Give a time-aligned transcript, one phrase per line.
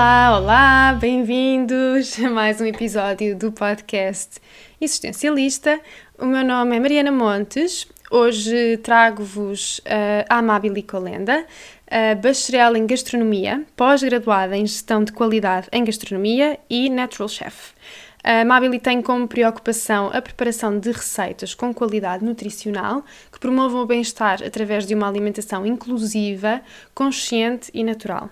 [0.00, 4.40] Olá, olá, bem-vindos a mais um episódio do podcast
[4.80, 5.78] Existencialista.
[6.18, 7.86] O meu nome é Mariana Montes.
[8.10, 15.68] Hoje trago-vos uh, a Amabile Colenda, uh, bacharel em gastronomia, pós-graduada em gestão de qualidade
[15.70, 17.74] em gastronomia e natural chef.
[18.24, 23.86] A Mabili tem como preocupação a preparação de receitas com qualidade nutricional que promovam o
[23.86, 26.62] bem-estar através de uma alimentação inclusiva,
[26.94, 28.30] consciente e natural.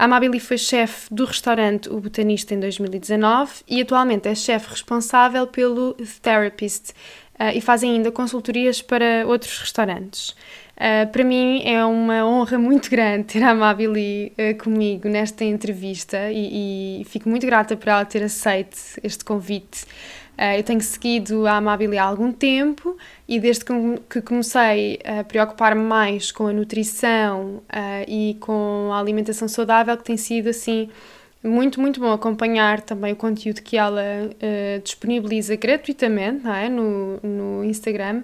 [0.00, 5.46] A Mabili foi chefe do restaurante O Botanista em 2019 e atualmente é chefe responsável
[5.46, 6.92] pelo Therapist
[7.38, 10.30] uh, e faz ainda consultorias para outros restaurantes.
[10.30, 16.30] Uh, para mim é uma honra muito grande ter a Amabili uh, comigo nesta entrevista
[16.32, 19.84] e, e, fico muito grata por ela ter aceito este convite.
[20.56, 22.96] Eu tenho seguido a Amabili há algum tempo
[23.30, 23.72] e desde que,
[24.10, 27.62] que comecei a preocupar-me mais com a nutrição
[28.06, 30.90] e com a alimentação saudável, que tem sido assim
[31.42, 34.02] muito, muito bom acompanhar também o conteúdo que ela
[34.82, 36.68] disponibiliza gratuitamente é?
[36.68, 38.22] no, no Instagram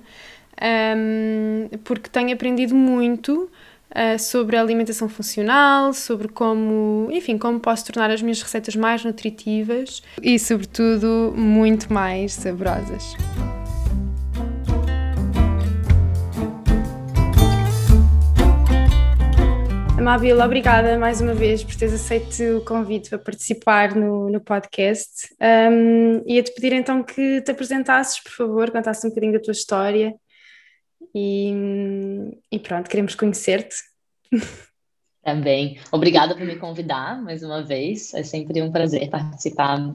[0.61, 3.51] um, porque tenho aprendido muito
[3.91, 9.05] uh, sobre a alimentação funcional, sobre como, enfim, como posso tornar as minhas receitas mais
[9.05, 13.15] nutritivas e, sobretudo, muito mais saborosas.
[20.07, 25.35] Amabila, obrigada mais uma vez por teres aceito o convite para participar no, no podcast.
[25.43, 30.15] Um, Ia-te pedir então que te apresentasses, por favor, contasses um bocadinho da tua história
[31.13, 31.53] e,
[32.53, 33.75] e pronto, queremos conhecer-te.
[35.25, 35.81] Também.
[35.91, 38.15] Obrigada por me convidar mais uma vez.
[38.15, 39.93] É sempre um prazer participar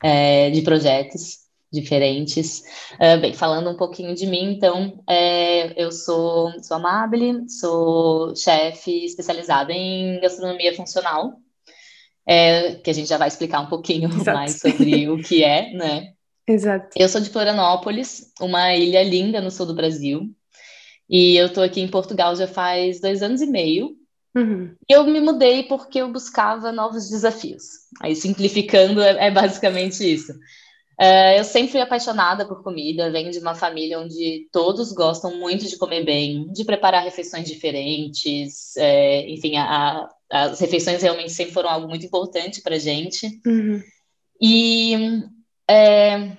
[0.00, 2.62] é, de projetos diferentes.
[2.94, 9.04] Uh, bem, falando um pouquinho de mim, então, é, eu sou, sou Amable, sou chefe
[9.04, 11.34] especializada em gastronomia funcional,
[12.26, 14.38] é, que a gente já vai explicar um pouquinho Exato.
[14.38, 16.12] mais sobre o que é, né?
[16.46, 16.88] Exato.
[16.96, 20.22] Eu sou de Florianópolis, uma ilha linda no sul do Brasil.
[21.08, 23.96] E eu tô aqui em Portugal já faz dois anos e meio.
[24.36, 24.74] Uhum.
[24.88, 27.64] Eu me mudei porque eu buscava novos desafios.
[28.00, 30.32] Aí, simplificando, é, é basicamente isso.
[31.00, 35.68] Uh, eu sempre fui apaixonada por comida, venho de uma família onde todos gostam muito
[35.68, 41.54] de comer bem, de preparar refeições diferentes, é, enfim, a, a, as refeições realmente sempre
[41.54, 43.40] foram algo muito importante para gente.
[43.46, 43.80] Uhum.
[44.40, 45.22] E
[45.70, 46.32] é,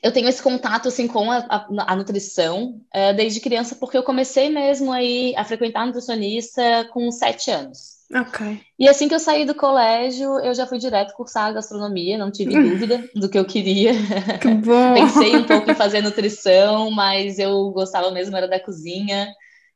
[0.00, 4.48] eu tenho esse contato assim com a, a, nutrição uh, desde criança, porque eu comecei
[4.48, 7.95] mesmo aí a frequentar a nutricionista com sete anos.
[8.14, 8.60] Ok.
[8.78, 12.52] E assim que eu saí do colégio, eu já fui direto cursar gastronomia, não tive
[12.54, 13.92] dúvida do que eu queria.
[14.40, 14.94] Que bom!
[14.94, 19.28] Pensei um pouco em fazer nutrição, mas eu gostava mesmo era da cozinha,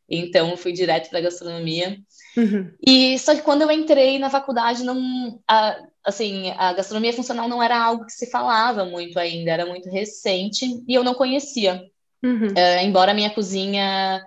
[0.08, 1.98] então fui direto para gastronomia.
[2.36, 2.70] Uhum.
[2.86, 7.62] E só que quando eu entrei na faculdade, não, a, assim, a gastronomia funcional não
[7.62, 11.82] era algo que se falava muito ainda, era muito recente e eu não conhecia.
[12.22, 12.48] Uhum.
[12.48, 14.22] Uh, embora a minha cozinha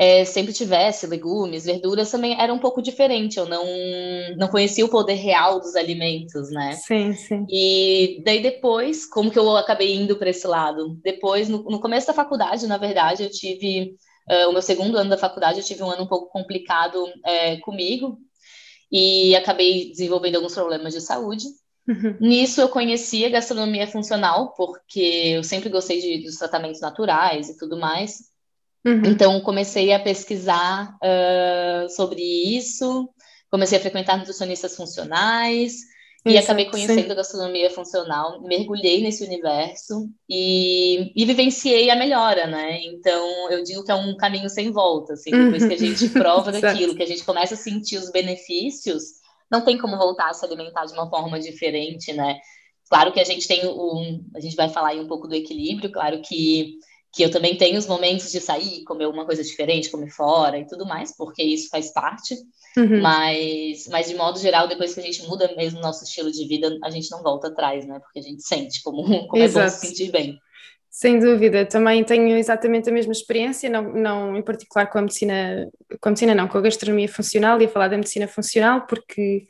[0.00, 3.38] é, sempre tivesse legumes, verduras, também era um pouco diferente.
[3.38, 3.66] Eu não,
[4.38, 6.72] não conhecia o poder real dos alimentos, né?
[6.72, 7.44] Sim, sim.
[7.50, 10.98] E daí depois, como que eu acabei indo para esse lado?
[11.04, 13.94] Depois, no, no, começo da faculdade, na verdade, eu tive.
[14.26, 17.58] Uh, o meu segundo ano da faculdade, eu tive um ano um pouco complicado é,
[17.58, 18.16] comigo,
[18.90, 21.44] e acabei desenvolvendo alguns problemas de saúde.
[21.86, 22.16] Uhum.
[22.20, 27.58] Nisso eu conheci a gastronomia funcional, porque eu sempre gostei de, dos tratamentos naturais e
[27.58, 28.29] tudo mais.
[28.84, 29.02] Uhum.
[29.04, 33.08] Então comecei a pesquisar uh, sobre isso,
[33.50, 35.74] comecei a frequentar nutricionistas funcionais,
[36.26, 37.10] e acabei conhecendo sim.
[37.10, 42.78] a gastronomia funcional, mergulhei nesse universo e, e, vivenciei a melhora, né?
[42.82, 46.52] Então, eu digo que é um caminho sem volta, assim, depois que a gente prova
[46.52, 49.02] daquilo, que a gente começa a sentir os benefícios,
[49.50, 52.38] não tem como voltar a se alimentar de uma forma diferente, né?
[52.90, 55.90] Claro que a gente tem um, a gente vai falar aí um pouco do equilíbrio,
[55.90, 56.74] claro que
[57.12, 60.66] que eu também tenho os momentos de sair, comer uma coisa diferente, comer fora e
[60.66, 62.36] tudo mais, porque isso faz parte.
[62.76, 63.00] Uhum.
[63.00, 66.78] Mas, mas, de modo geral, depois que a gente muda mesmo nosso estilo de vida,
[66.84, 67.98] a gente não volta atrás, né?
[67.98, 70.38] Porque a gente sente como, como é bom se sentir bem.
[70.88, 75.68] Sem dúvida, também tenho exatamente a mesma experiência, não, não em particular com a medicina,
[76.00, 79.46] com a medicina não, com a gastronomia funcional, ia falar da medicina funcional porque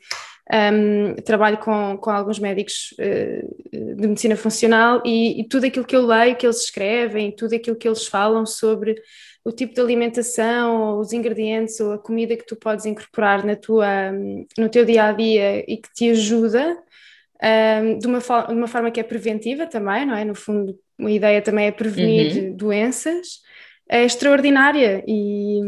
[0.51, 5.95] um, trabalho com, com alguns médicos uh, de medicina funcional e, e, tudo aquilo que
[5.95, 9.01] eu leio, que eles escrevem, tudo aquilo que eles falam sobre
[9.43, 14.11] o tipo de alimentação, os ingredientes ou a comida que tu podes incorporar na tua,
[14.57, 16.77] no teu dia a dia e que te ajuda
[17.41, 20.23] um, de, uma de uma forma que é preventiva também, não é?
[20.23, 22.55] No fundo, a ideia também é prevenir uhum.
[22.55, 23.41] doenças.
[23.91, 25.59] É extraordinária e,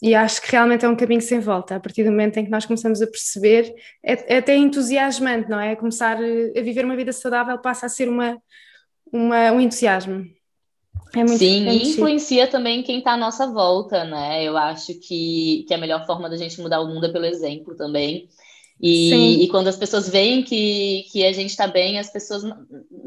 [0.00, 1.74] e, acho que realmente é um caminho sem volta.
[1.74, 5.58] A partir do momento em que nós começamos a perceber, é, é até entusiasmante, não
[5.58, 5.74] é?
[5.74, 8.40] Começar a viver uma vida saudável passa a ser uma,
[9.12, 10.24] uma um entusiasmo.
[11.16, 14.44] É muito Sim, e influencia também quem está à nossa volta, né?
[14.44, 17.74] Eu acho que, que a melhor forma da gente mudar o mundo é pelo exemplo
[17.76, 18.28] também.
[18.80, 22.44] E, e, quando as pessoas veem que, que a gente está bem, as pessoas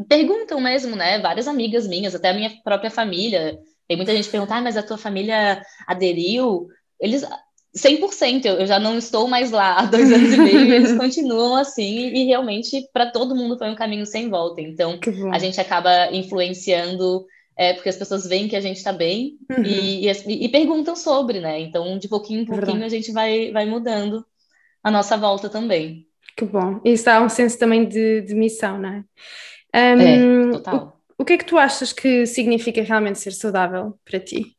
[0.09, 1.19] perguntam mesmo, né?
[1.19, 3.57] Várias amigas minhas, até a minha própria família.
[3.87, 6.67] Tem muita gente perguntando, ah, mas a tua família aderiu?
[6.99, 7.25] Eles,
[7.75, 11.55] 100%, eu, já não estou mais lá há dois anos e meio e eles continuam
[11.55, 12.09] assim.
[12.09, 14.61] E realmente, para todo mundo, foi um caminho sem volta.
[14.61, 14.99] Então,
[15.31, 17.25] a gente acaba influenciando
[17.57, 19.63] é, porque as pessoas veem que a gente está bem uhum.
[19.63, 21.59] e, e, e, perguntam sobre, né?
[21.59, 24.25] Então, de pouquinho em pouquinho, a gente vai, vai mudando
[24.83, 26.07] a nossa volta também.
[26.35, 26.79] Que bom.
[26.83, 29.03] Isso dá um senso também de, de missão, não é?
[29.73, 31.00] Um, é, total.
[31.21, 34.57] O, que é que tu achas que significa realmente ser saudável para ti?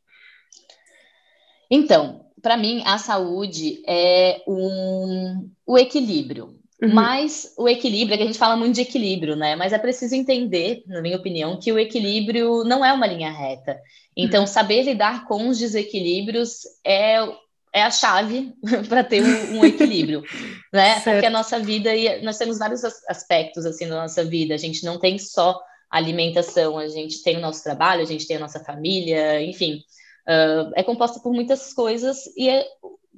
[1.69, 6.57] Então, para mim, a saúde é um, o equilíbrio.
[6.81, 6.93] Uhum.
[6.93, 9.57] Mas o equilíbrio, é que a gente fala muito de equilíbrio, né?
[9.57, 13.77] Mas é preciso entender, na minha opinião, que o equilíbrio não é uma linha reta.
[14.15, 14.47] Então, uhum.
[14.47, 17.27] saber lidar com os desequilíbrios é
[17.75, 18.53] é a chave
[18.87, 20.23] para ter um, um equilíbrio,
[20.71, 20.99] né?
[21.01, 21.15] Certo.
[21.15, 24.53] Porque a nossa vida e nós temos vários aspectos assim na nossa vida.
[24.53, 25.59] A gente não tem só
[25.93, 29.83] alimentação, a gente tem o nosso trabalho, a gente tem a nossa família, enfim,
[30.27, 32.65] uh, é composta por muitas coisas e é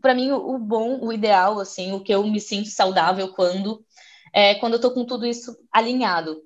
[0.02, 3.82] para mim o, o, bom, o ideal, assim, o que eu me sinto saudável quando
[4.34, 6.42] é quando eu tô com tudo isso alinhado.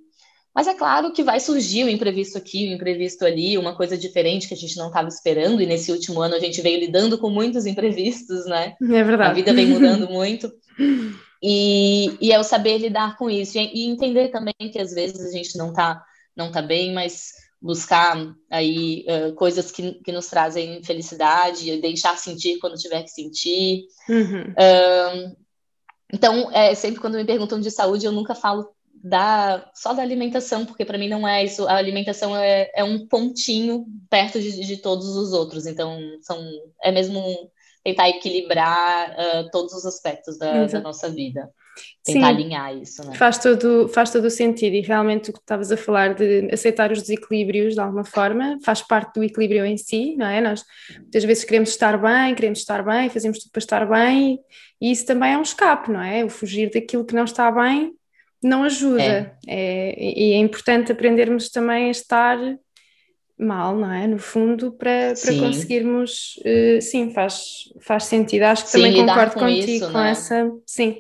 [0.54, 4.48] Mas é claro que vai surgir o imprevisto aqui, o imprevisto ali, uma coisa diferente
[4.48, 7.30] que a gente não estava esperando, e nesse último ano a gente veio lidando com
[7.30, 8.76] muitos imprevistos, né?
[8.82, 9.32] É verdade.
[9.32, 10.52] A vida vem mudando muito.
[11.42, 15.26] E, e é o saber lidar com isso, e, e entender também que às vezes
[15.26, 16.04] a gente não está
[16.40, 18.16] não tá bem, mas buscar
[18.50, 23.84] aí uh, coisas que, que nos trazem felicidade, deixar sentir quando tiver que sentir.
[24.08, 24.52] Uhum.
[24.52, 25.38] Uh,
[26.12, 30.66] então, é, sempre quando me perguntam de saúde, eu nunca falo da, só da alimentação,
[30.66, 31.68] porque para mim não é isso.
[31.68, 35.66] A alimentação é, é um pontinho perto de, de, todos os outros.
[35.66, 36.42] Então, são,
[36.82, 37.22] é mesmo
[37.84, 41.50] tentar equilibrar uh, todos os aspectos da, da nossa vida.
[42.04, 43.16] Tentar Sim, alinhar isso, né?
[43.16, 46.92] Faz todo, faz todo o sentido e realmente o que estavas a falar de aceitar
[46.92, 50.42] os desequilíbrios de alguma forma faz parte do equilíbrio em si, não é?
[50.42, 50.64] Nós
[50.98, 54.40] muitas vezes queremos estar bem, queremos estar bem, fazemos tudo para estar bem
[54.82, 56.24] e isso também é um escape, não é?
[56.24, 57.94] O fugir daquilo que não está bem
[58.42, 59.02] não ajuda.
[59.02, 59.36] É.
[59.48, 62.38] É, e é importante aprendermos também a estar
[63.38, 64.06] mal, não é?
[64.06, 66.38] No fundo, para, para conseguirmos.
[66.46, 68.44] Uh, sim, faz, faz sentido.
[68.44, 70.12] Acho que sim, também concordo com contigo isso, com né?
[70.12, 70.52] essa.
[70.66, 70.98] Sim,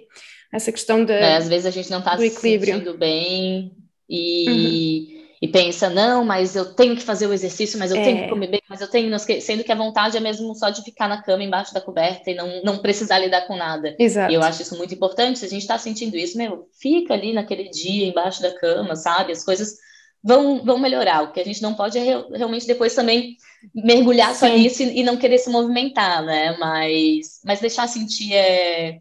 [0.51, 1.13] essa questão da.
[1.13, 3.71] É, às vezes a gente não está se sentindo bem
[4.09, 5.13] e.
[5.13, 8.03] Uhum e pensa, não, mas eu tenho que fazer o exercício, mas eu é.
[8.03, 10.83] tenho que comer bem, mas eu tenho, sendo que a vontade é mesmo só de
[10.83, 13.95] ficar na cama embaixo da coberta e não, não precisar lidar com nada.
[13.97, 14.31] Exato.
[14.31, 17.31] E eu acho isso muito importante, se a gente está sentindo isso, meu, fica ali
[17.31, 19.31] naquele dia embaixo da cama, sabe?
[19.31, 19.77] As coisas
[20.21, 21.23] vão, vão melhorar.
[21.23, 23.37] O que a gente não pode é realmente depois também
[23.73, 24.39] mergulhar Sim.
[24.39, 26.57] só nisso e, e, não querer se movimentar, né?
[26.59, 28.99] Mas, mas deixar sentir é,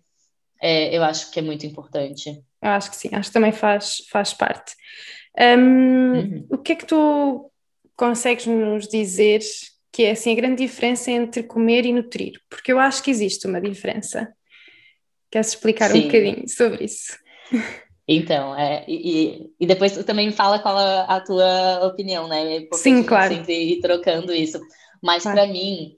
[0.60, 2.30] é, eu acho que é muito importante.
[2.60, 4.74] Eu acho que sim, acho que também faz, faz parte.
[5.38, 6.46] Um, uhum.
[6.50, 7.50] O que é que tu
[7.96, 9.40] consegues nos dizer
[9.92, 12.40] que é assim a grande diferença entre comer e nutrir?
[12.50, 14.32] Porque eu acho que existe uma diferença.
[15.30, 16.00] Queres explicar Sim.
[16.00, 17.16] um bocadinho sobre isso?
[18.10, 22.60] Então, é, e, e depois tu também fala qual a, a tua opinião, né?
[22.60, 23.34] Porque Sim, claro.
[23.34, 24.58] Sempre ir trocando isso.
[25.02, 25.38] Mas claro.
[25.38, 25.94] para mim,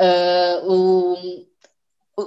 [0.00, 1.16] uh, o,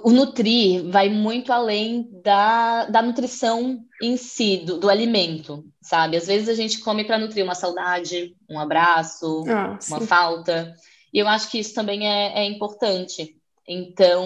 [0.04, 6.18] o nutrir vai muito além da, da nutrição em si, do, do alimento, sabe?
[6.18, 10.74] Às vezes a gente come para nutrir uma saudade, um abraço, ah, uma falta.
[11.14, 13.36] E eu acho que isso também é, é importante.
[13.68, 14.26] Então,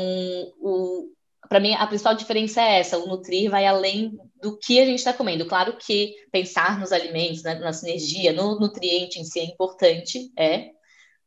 [1.48, 5.00] para mim, a principal diferença é essa: o nutrir vai além do que a gente
[5.00, 5.46] está comendo.
[5.46, 10.70] Claro que pensar nos alimentos, né, na sinergia, no nutriente em si é importante, é,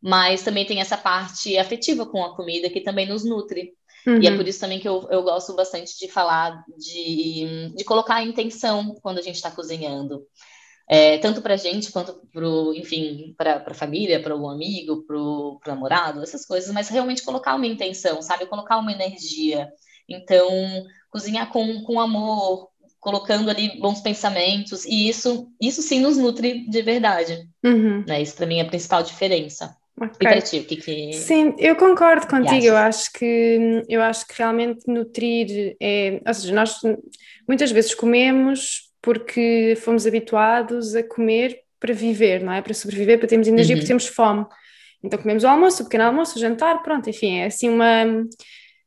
[0.01, 3.75] mas também tem essa parte afetiva com a comida que também nos nutre.
[4.07, 4.21] Uhum.
[4.23, 4.37] E é uhum.
[4.37, 8.95] por isso também que eu, eu gosto bastante de falar, de, de colocar a intenção
[9.03, 10.27] quando a gente está cozinhando.
[10.89, 15.17] É, tanto para a gente quanto para enfim, para a família, para o amigo, para
[15.17, 18.47] o namorado, essas coisas, mas realmente colocar uma intenção, sabe?
[18.47, 19.69] Colocar uma energia.
[20.09, 20.49] Então,
[21.09, 26.83] cozinhar com, com amor, colocando ali bons pensamentos, e isso, isso sim nos nutre de
[26.83, 27.49] verdade.
[27.65, 28.05] Uhum.
[28.07, 28.21] Né?
[28.21, 29.77] Isso para mim é a principal diferença.
[30.03, 30.63] Okay.
[30.65, 32.65] Que, que Sim, eu concordo contigo.
[32.65, 36.77] Eu acho que eu acho que realmente nutrir é, ou seja, nós
[37.47, 42.63] muitas vezes comemos porque fomos habituados a comer para viver, não é?
[42.63, 43.81] Para sobreviver, para termos energia, uhum.
[43.81, 44.47] porque temos fome.
[45.03, 48.05] Então comemos o almoço, o pequeno almoço, o jantar, pronto, enfim, é assim uma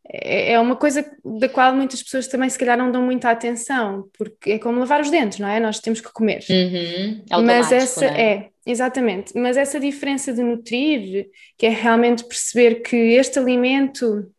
[0.07, 4.09] é, é uma coisa da qual muitas pessoas também se calhar não dão muita atenção,
[4.17, 5.59] porque é como lavar os dentes, não é?
[5.59, 6.43] Nós temos que comer.
[6.49, 12.95] Uhum, Mas essa é, exatamente, mas essa diferença de nutrir, que é realmente perceber que
[12.95, 14.31] este alimento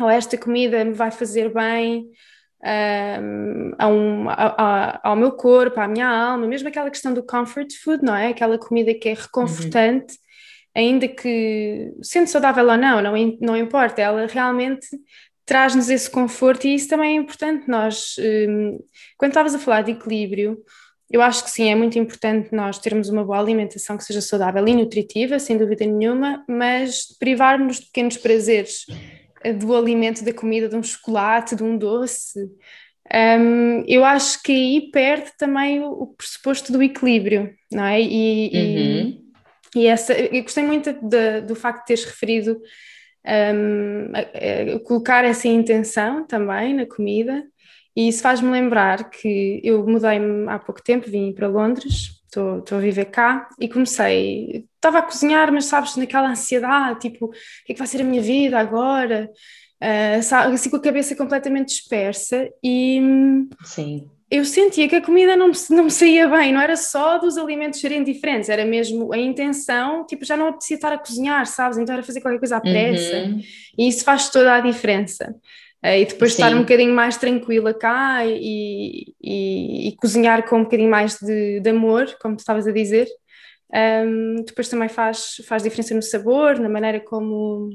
[0.00, 2.10] ou esta comida me vai fazer bem
[2.62, 4.26] um, um,
[5.02, 8.28] ao meu corpo, à minha alma, mesmo aquela questão do comfort food, não é?
[8.28, 10.14] Aquela comida que é reconfortante.
[10.14, 10.24] Uhum
[10.74, 14.86] ainda que sendo saudável ou não, não, não importa, ela realmente
[15.46, 17.68] traz-nos esse conforto e isso também é importante.
[17.68, 18.78] Nós, um,
[19.16, 20.58] quando estavas a falar de equilíbrio,
[21.10, 24.66] eu acho que sim, é muito importante nós termos uma boa alimentação que seja saudável
[24.66, 28.86] e nutritiva, sem dúvida nenhuma, mas privar-nos de pequenos prazeres
[29.42, 32.40] eh, do alimento, da comida, de um chocolate, de um doce.
[33.14, 38.00] Um, eu acho que aí perde também o, o pressuposto do equilíbrio, não é?
[38.00, 39.20] E, uhum.
[39.20, 39.24] e
[39.74, 42.60] e essa, eu gostei muito de, do facto de teres referido
[43.26, 47.44] um, a, a colocar essa intenção também na comida,
[47.96, 52.78] e isso faz-me lembrar que eu mudei-me há pouco tempo, vim para Londres, estou, estou
[52.78, 57.30] a viver cá, e comecei, estava a cozinhar, mas sabes, naquela ansiedade, tipo, o
[57.64, 59.30] que é que vai ser a minha vida agora?
[59.82, 63.00] Uh, assim com a cabeça completamente dispersa, e
[63.64, 67.18] Sim eu sentia que a comida não me, não me saía bem, não era só
[67.18, 71.46] dos alimentos serem diferentes, era mesmo a intenção, tipo, já não apetecia estar a cozinhar,
[71.46, 71.78] sabes?
[71.78, 73.40] Então era fazer qualquer coisa à pressa, uhum.
[73.78, 75.36] e isso faz toda a diferença.
[75.84, 76.42] Uh, e depois Sim.
[76.42, 81.60] estar um bocadinho mais tranquila cá e, e, e, cozinhar com um bocadinho mais de,
[81.60, 83.06] de amor, como tu estavas a dizer,
[84.06, 87.68] um, depois também faz, faz diferença no sabor, na maneira como,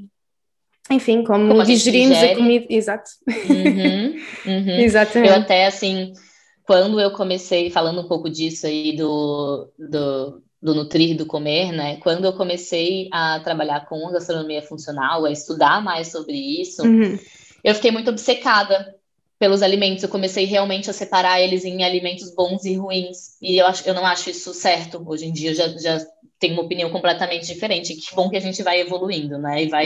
[0.90, 2.66] enfim, como, como digerimos a, a, comida.
[2.68, 3.12] Exato.
[3.28, 4.16] Uhum,
[4.48, 4.80] uhum.
[4.80, 5.32] Exatamente.
[5.32, 6.14] Eu até assim
[6.70, 11.98] quando eu comecei, falando um pouco disso aí do, do, do nutrir, do comer, né?
[11.98, 17.18] Quando eu comecei a trabalhar com gastronomia funcional, a estudar mais sobre isso, uhum.
[17.64, 18.96] Eu fiquei muito obcecada
[19.40, 20.04] pelos alimentos.
[20.04, 23.38] Eu comecei realmente a separar eles em alimentos bons e ruins.
[23.42, 25.04] E eu, acho, eu não acho isso certo.
[25.08, 26.06] Hoje em dia eu já, já
[26.38, 27.96] tenho uma opinião completamente diferente.
[27.96, 29.64] Que bom que a gente vai evoluindo, né?
[29.64, 29.86] E vai,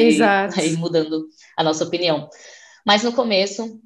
[0.50, 2.28] vai mudando a nossa opinião.
[2.86, 3.80] Mas no começo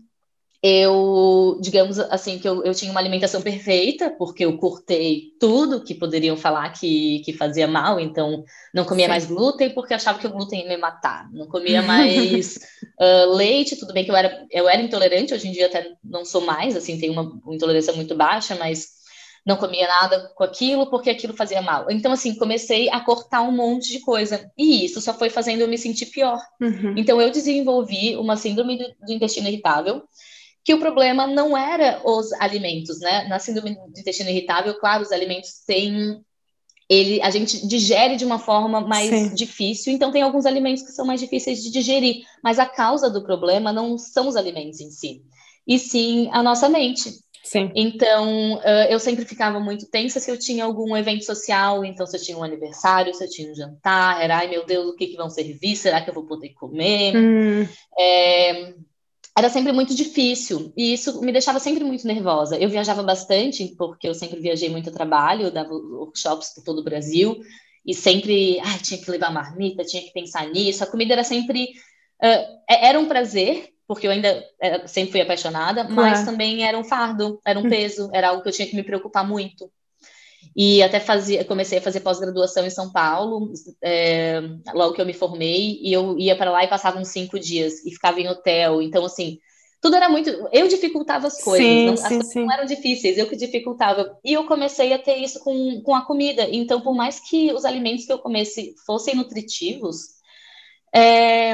[0.61, 5.93] eu, digamos assim, que eu, eu tinha uma alimentação perfeita, porque eu cortei tudo que
[5.93, 9.11] poderiam falar que, que fazia mal, então não comia Sim.
[9.11, 12.57] mais glúten porque achava que o glúten ia me matar, não comia mais
[12.99, 16.25] uh, leite, tudo bem que eu era, eu era intolerante, hoje em dia até não
[16.25, 18.97] sou mais, assim, tenho uma intolerância muito baixa, mas
[19.45, 21.85] não comia nada com aquilo porque aquilo fazia mal.
[21.89, 24.51] Então, assim, comecei a cortar um monte de coisa.
[24.57, 26.37] E isso só foi fazendo eu me sentir pior.
[26.59, 26.95] Uhum.
[26.97, 30.03] Então, eu desenvolvi uma síndrome do, do intestino irritável,
[30.67, 33.25] que o problema não era os alimentos, né?
[33.29, 36.21] Na síndrome do intestino irritável, claro, os alimentos têm
[36.89, 39.33] ele, a gente digere de uma forma mais Sim.
[39.33, 43.23] difícil, então tem alguns alimentos que são mais difíceis de digerir, mas a causa do
[43.23, 45.21] problema não são os alimentos em si,
[45.65, 47.13] e sim a nossa mente.
[47.45, 47.71] Sim.
[47.73, 52.21] Então, eu sempre ficava muito tensa se eu tinha algum evento social, então se eu
[52.21, 55.15] tinha um aniversário, se eu tinha um jantar, era, ai meu Deus, o que, que
[55.15, 55.77] vão servir?
[55.77, 57.15] Será que eu vou poder comer?
[57.15, 57.65] Hum.
[57.97, 58.73] É,
[59.37, 62.57] era sempre muito difícil e isso me deixava sempre muito nervosa.
[62.57, 66.83] Eu viajava bastante, porque eu sempre viajei muito a trabalho, dava workshops por todo o
[66.83, 67.37] Brasil
[67.85, 70.83] e sempre ai, tinha que levar marmita, tinha que pensar nisso.
[70.83, 71.65] A comida era sempre.
[72.19, 76.83] Uh, era um prazer, porque eu ainda era, sempre fui apaixonada, mas também era um
[76.83, 77.69] fardo, era um hum.
[77.69, 79.71] peso, era algo que eu tinha que me preocupar muito.
[80.55, 83.53] E até fazia, comecei a fazer pós-graduação em São Paulo,
[83.83, 84.41] é,
[84.73, 87.85] logo que eu me formei, e eu ia para lá e passava uns cinco dias
[87.85, 88.81] e ficava em hotel.
[88.81, 89.37] Então, assim,
[89.79, 90.29] tudo era muito.
[90.51, 92.39] Eu dificultava as coisas, sim, não, as sim, coisas sim.
[92.39, 94.17] não eram difíceis, eu que dificultava.
[94.25, 96.47] E eu comecei a ter isso com, com a comida.
[96.51, 99.97] Então, por mais que os alimentos que eu comesse fossem nutritivos,
[100.93, 101.53] é,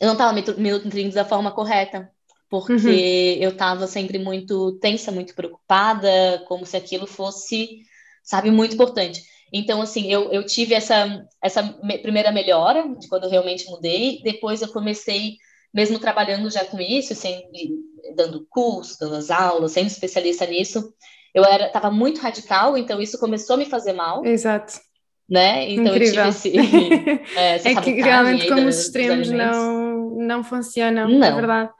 [0.00, 2.10] eu não estava me, me nutrindo da forma correta
[2.48, 3.42] porque uhum.
[3.42, 7.84] eu estava sempre muito tensa, muito preocupada, como se aquilo fosse
[8.26, 8.50] sabe?
[8.50, 9.22] Muito importante.
[9.52, 14.20] Então, assim, eu, eu tive essa, essa me, primeira melhora de quando eu realmente mudei.
[14.22, 15.36] Depois eu comecei,
[15.72, 17.70] mesmo trabalhando já com isso, sempre
[18.16, 20.92] dando curso, dando as aulas, sendo especialista nisso,
[21.32, 24.24] eu era estava muito radical, então isso começou a me fazer mal.
[24.24, 24.80] Exato.
[25.28, 25.70] Né?
[25.70, 26.24] Então Incrível.
[26.24, 31.26] eu tive esse, é, é que realmente como os extremos não, não funcionam, não.
[31.26, 31.70] é verdade.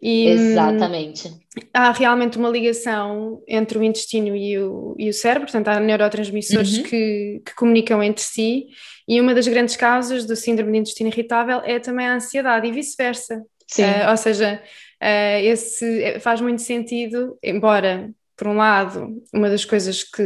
[0.00, 1.32] E, Exatamente.
[1.72, 6.78] Há realmente uma ligação entre o intestino e o, e o cérebro, portanto, há neurotransmissores
[6.78, 6.82] uhum.
[6.82, 8.66] que, que comunicam entre si,
[9.08, 12.72] e uma das grandes causas do síndrome de intestino irritável é também a ansiedade e
[12.72, 13.42] vice-versa.
[13.78, 14.62] Uh, ou seja,
[15.02, 20.22] uh, esse faz muito sentido, embora, por um lado, uma das coisas que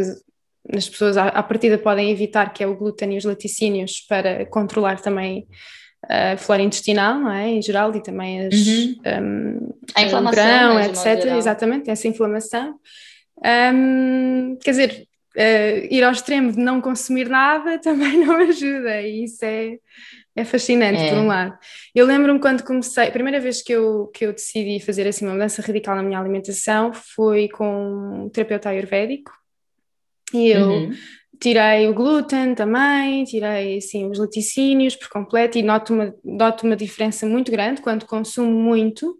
[0.75, 4.45] as pessoas à, à partida podem evitar, que é o glúten e os laticínios, para
[4.47, 5.47] controlar também
[6.09, 7.49] a flora intestinal, não é?
[7.49, 8.97] Em geral, e também as, uhum.
[9.07, 11.37] um, a inflamação, grão, né, etc.
[11.37, 12.79] Exatamente, essa inflamação.
[13.39, 19.25] Um, quer dizer, uh, ir ao extremo de não consumir nada também não ajuda, e
[19.25, 19.79] isso é,
[20.37, 21.11] é fascinante, é.
[21.11, 21.57] por um lado.
[21.95, 25.35] Eu lembro-me quando comecei, a primeira vez que eu, que eu decidi fazer assim uma
[25.35, 29.33] mudança radical na minha alimentação foi com um terapeuta ayurvédico,
[30.33, 30.95] e eu uhum.
[31.41, 36.77] Tirei o glúten também, tirei assim, os laticínios por completo e noto uma, noto uma
[36.77, 39.19] diferença muito grande quando consumo muito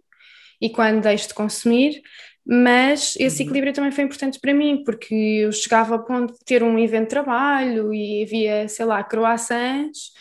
[0.61, 2.01] e quando deixo de consumir,
[2.45, 3.47] mas esse uhum.
[3.47, 7.03] equilíbrio também foi importante para mim, porque eu chegava ao ponto de ter um evento
[7.03, 10.11] de trabalho e havia, sei lá, croissants,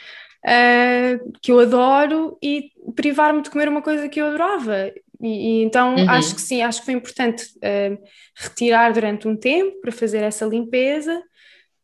[0.47, 4.91] uh, que eu adoro, e privar-me de comer uma coisa que eu adorava.
[5.21, 6.09] E, e então uhum.
[6.09, 7.99] acho que sim, acho que foi importante uh,
[8.35, 11.23] retirar durante um tempo para fazer essa limpeza,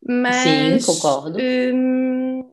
[0.02, 0.36] mas.
[0.36, 1.38] Sim, concordo.
[1.40, 2.50] Um,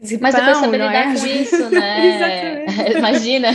[0.00, 1.18] dizer, mas pão, depois saber lidar é?
[1.18, 2.64] com isso, né?
[2.98, 3.48] Imagina.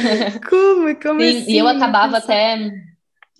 [0.49, 0.95] Como?
[0.95, 1.51] Como Sim, assim?
[1.51, 2.71] E eu acabava até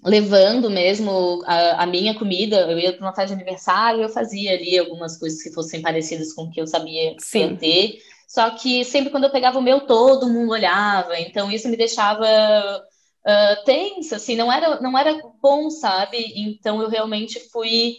[0.03, 4.53] levando mesmo a, a, minha comida, eu ia para uma festa de aniversário, eu fazia
[4.53, 7.55] ali algumas coisas que fossem parecidas com o que eu sabia Sim.
[7.55, 7.97] ter.
[8.27, 11.19] Só que sempre quando eu pegava o meu, todo mundo olhava.
[11.19, 16.33] Então isso me deixava uh, tensa, assim, não era, não era bom, sabe?
[16.35, 17.95] Então eu realmente fui,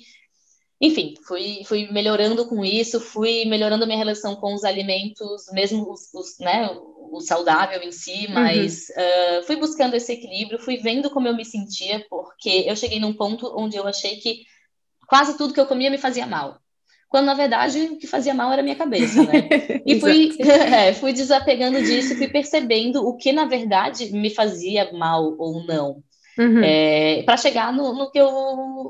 [0.81, 5.91] enfim, fui, fui melhorando com isso, fui melhorando a minha relação com os alimentos, mesmo
[5.91, 6.71] os, os né,
[7.11, 8.35] o saudável em si, uhum.
[8.35, 9.41] mas uhum.
[9.41, 13.13] uh, fui buscando esse equilíbrio, fui vendo como eu me sentia, porque eu cheguei num
[13.13, 14.45] ponto onde eu achei que
[15.09, 16.61] quase tudo que eu comia me fazia mal
[17.09, 19.49] quando na verdade o que fazia mal era a minha cabeça, né?
[19.87, 25.35] E fui, é, fui desapegando disso, fui percebendo o que na verdade me fazia mal
[25.39, 26.03] ou não.
[26.39, 26.63] Uhum.
[26.63, 28.29] É, para chegar no, no, que eu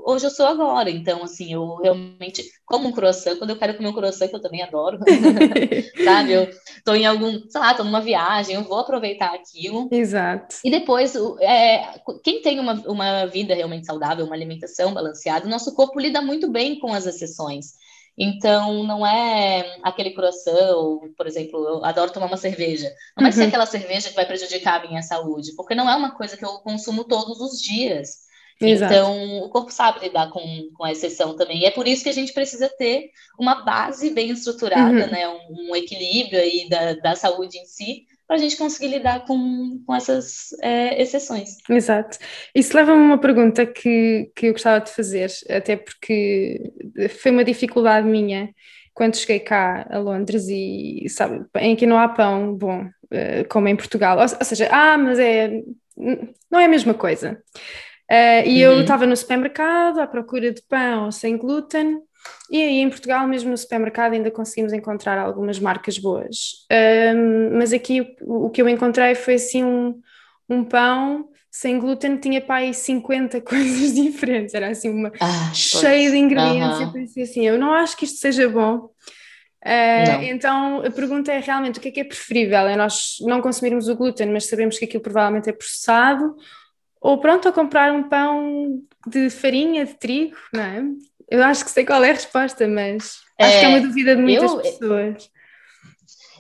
[0.05, 0.90] hoje eu sou agora.
[0.90, 4.43] Então, assim, eu realmente como um croissant, quando eu quero comer um croissant, que eu
[4.43, 4.99] também adoro,
[6.04, 6.32] sabe?
[6.32, 6.50] Eu
[6.84, 9.89] tô em algum, sei lá, tô numa viagem, eu vou aproveitar aquilo.
[9.91, 10.56] Exato.
[10.63, 15.75] E depois, é, quem tem uma, uma vida realmente saudável, uma alimentação balanceada, o nosso
[15.75, 17.73] corpo lida muito bem com as exceções.
[18.19, 22.89] Então, não é aquele coração, por exemplo, eu adoro tomar uma cerveja.
[23.17, 23.33] Não vai uhum.
[23.33, 26.45] ser aquela cerveja que vai prejudicar a minha saúde, porque não é uma coisa que
[26.45, 28.26] eu consumo todos os dias.
[28.61, 28.93] Exato.
[28.93, 30.43] Então, o corpo sabe lidar com,
[30.75, 31.61] com a exceção também.
[31.61, 35.11] E é por isso que a gente precisa ter uma base bem estruturada, uhum.
[35.11, 35.28] né?
[35.28, 39.82] Um, um, equilíbrio aí da, da saúde em si, para a gente conseguir lidar com,
[39.86, 41.56] com essas é, exceções.
[41.69, 42.19] Exato.
[42.54, 46.71] Isso leva-me a uma pergunta que, que eu gostava de fazer, até porque
[47.23, 48.50] foi uma dificuldade minha
[48.93, 53.69] quando cheguei cá a Londres e, sabe, em que não há pão bom, eh, como
[53.69, 54.19] em Portugal.
[54.19, 55.62] Ou, ou seja, ah, mas é.
[56.50, 57.43] não é a mesma coisa.
[58.10, 58.73] Uh, e uhum.
[58.73, 62.00] eu estava no supermercado à procura de pão sem glúten
[62.50, 66.67] e aí em Portugal, mesmo no supermercado, ainda conseguimos encontrar algumas marcas boas.
[66.73, 70.00] Um, mas aqui o, o, que eu encontrei foi assim um,
[70.49, 76.11] um pão sem glúten, tinha para aí 50 coisas diferentes, era assim uma ah, cheia
[76.11, 76.78] de ingredientes.
[76.78, 76.83] Uhum.
[76.85, 78.91] Eu pensei assim, eu não acho que isto seja bom.
[79.65, 82.61] Uh, então a pergunta é realmente o que é que é preferível?
[82.61, 86.37] É nós não consumirmos o glúten, mas sabemos que aquilo provavelmente é processado,
[87.00, 90.85] ou pronto, a comprar um pão de farinha de trigo, não é?
[91.30, 94.17] Eu acho que sei qual é a resposta, mas é, acho que é uma dúvida
[94.17, 95.30] de muitas eu, pessoas.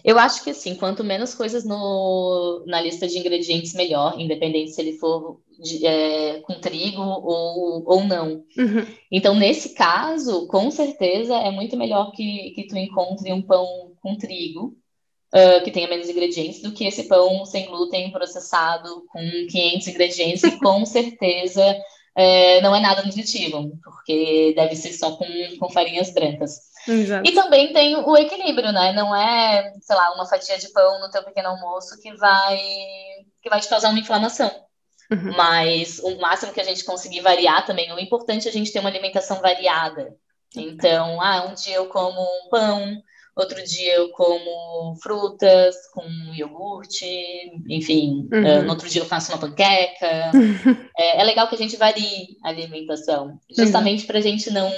[0.04, 4.80] Eu acho que assim, quanto menos coisas no, na lista de ingredientes, melhor, independente se
[4.80, 8.44] ele for de, é, com trigo ou, ou não.
[8.56, 8.86] Uhum.
[9.10, 14.16] Então, nesse caso, com certeza é muito melhor que, que tu encontre um pão com
[14.16, 14.76] trigo,
[15.34, 19.20] uh, que tenha menos ingredientes, do que esse pão sem glúten processado com
[19.50, 21.76] 500 ingredientes, e com certeza
[22.20, 25.24] é, não é nada nutritivo, porque deve ser só com,
[25.60, 26.58] com farinhas brancas.
[26.88, 27.24] Exato.
[27.24, 28.92] E também tem o equilíbrio, né?
[28.92, 32.58] Não é, sei lá, uma fatia de pão no teu pequeno almoço que vai,
[33.40, 34.50] que vai te causar uma inflamação.
[35.12, 35.32] Uhum.
[35.36, 38.80] Mas o máximo que a gente conseguir variar também, o importante é a gente ter
[38.80, 40.12] uma alimentação variada.
[40.56, 43.00] Então, ah, um dia eu como um pão,
[43.38, 46.02] Outro dia eu como frutas com
[46.34, 47.06] iogurte,
[47.68, 48.28] enfim.
[48.32, 48.40] Uhum.
[48.40, 50.32] Uh, no outro dia eu faço uma panqueca.
[50.98, 54.06] é, é, legal que a gente varie a alimentação, justamente uhum.
[54.08, 54.68] para a gente não,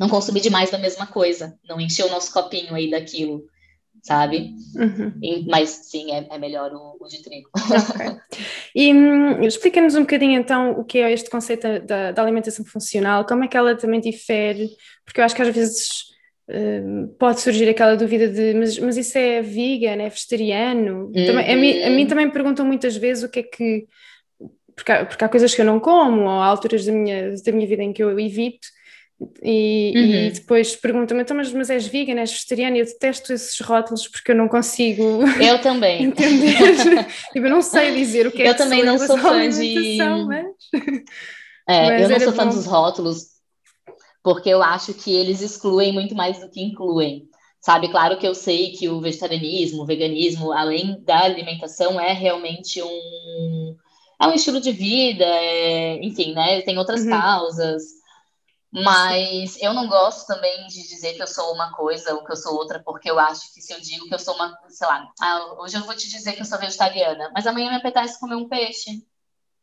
[0.00, 3.44] não consumir demais da mesma coisa, não encher o nosso copinho aí daquilo
[4.02, 4.54] sabe?
[4.76, 5.12] Uhum.
[5.48, 7.50] Mas sim, é, é melhor o, o, de trigo.
[7.54, 8.16] Okay.
[8.78, 13.24] E hum, explica-nos um bocadinho então o que é este conceito da, da, alimentação funcional,
[13.24, 14.68] como é que ela também difere,
[15.02, 15.88] porque eu acho que às vezes
[17.18, 21.06] pode surgir aquela dúvida de mas, mas isso é vegan, é vegetariano?
[21.06, 21.26] Uhum.
[21.26, 22.08] Também, a, mim, a mim uhum.
[22.08, 23.86] também me perguntam muitas vezes o que é que.
[24.74, 27.52] Porque há, porque há coisas que eu não como, ou há alturas da minha, da
[27.52, 28.68] minha vida em que eu evito.
[29.42, 30.26] E, uhum.
[30.26, 32.76] e depois perguntam-me, então, mas, mas és vegan, és vegetariana?
[32.76, 36.04] Eu detesto esses rótulos porque eu não consigo eu também.
[36.04, 36.54] entender.
[37.32, 39.98] tipo, eu não sei dizer o que é eu também não sou fã de.
[40.26, 40.46] Mas...
[41.68, 42.54] É, mas eu não sou fã bom.
[42.54, 43.35] dos rótulos
[44.26, 47.30] porque eu acho que eles excluem muito mais do que incluem.
[47.60, 52.82] Sabe, claro que eu sei que o vegetarianismo, o veganismo, além da alimentação, é realmente
[52.82, 53.76] um,
[54.20, 56.60] é um estilo de vida, é, enfim, né?
[56.62, 57.10] Tem outras uhum.
[57.10, 57.84] causas.
[58.72, 62.36] Mas eu não gosto também de dizer que eu sou uma coisa ou que eu
[62.36, 65.08] sou outra, porque eu acho que se eu digo que eu sou uma, sei lá,
[65.20, 68.34] ah, hoje eu vou te dizer que eu sou vegetariana, mas amanhã me apetece comer
[68.34, 69.06] um peixe.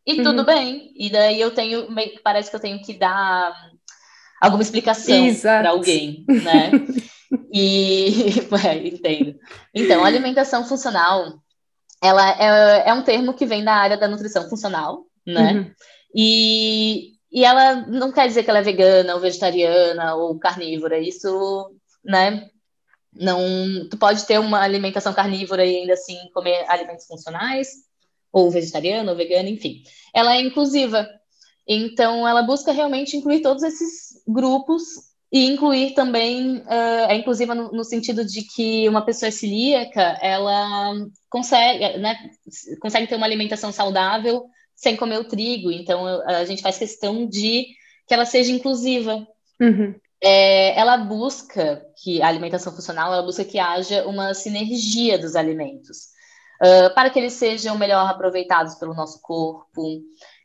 [0.07, 0.23] E uhum.
[0.23, 0.93] tudo bem.
[0.95, 1.85] E daí eu tenho,
[2.23, 3.72] parece que eu tenho que dar
[4.43, 6.71] alguma explicação para alguém, né?
[7.51, 8.33] e
[8.67, 9.35] é, entendo.
[9.73, 11.39] Então, alimentação funcional,
[12.01, 15.53] ela é, é um termo que vem da área da nutrição funcional, né?
[15.53, 15.71] Uhum.
[16.15, 20.99] E e ela não quer dizer que ela é vegana ou vegetariana ou carnívora.
[20.99, 21.75] Isso,
[22.05, 22.47] né?
[23.11, 23.39] Não,
[23.89, 27.69] tu pode ter uma alimentação carnívora e ainda assim comer alimentos funcionais,
[28.31, 29.81] ou vegetariano, ou vegano, enfim.
[30.13, 31.09] Ela é inclusiva.
[31.67, 34.83] Então, ela busca realmente incluir todos esses grupos
[35.31, 40.93] e incluir também, uh, é inclusiva no, no, sentido de que uma pessoa celíaca, ela
[41.27, 42.15] consegue, né,
[42.79, 44.45] consegue ter uma alimentação saudável
[44.75, 45.71] sem comer o trigo.
[45.71, 47.65] Então, a gente faz questão de
[48.07, 49.27] que ela seja inclusiva.
[49.59, 49.95] Uhum.
[50.21, 56.09] É, ela busca que a alimentação funcional, ela busca que haja uma sinergia dos alimentos,
[56.61, 60.01] uh, para que eles sejam melhor aproveitados pelo nosso corpo,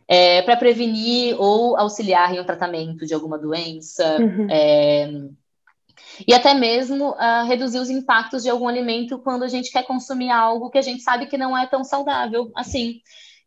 [0.08, 4.16] é, para prevenir ou auxiliar em um tratamento de alguma doença.
[4.18, 4.46] Uhum.
[4.50, 5.10] É,
[6.26, 10.30] e até mesmo uh, reduzir os impactos de algum alimento quando a gente quer consumir
[10.30, 13.00] algo que a gente sabe que não é tão saudável assim.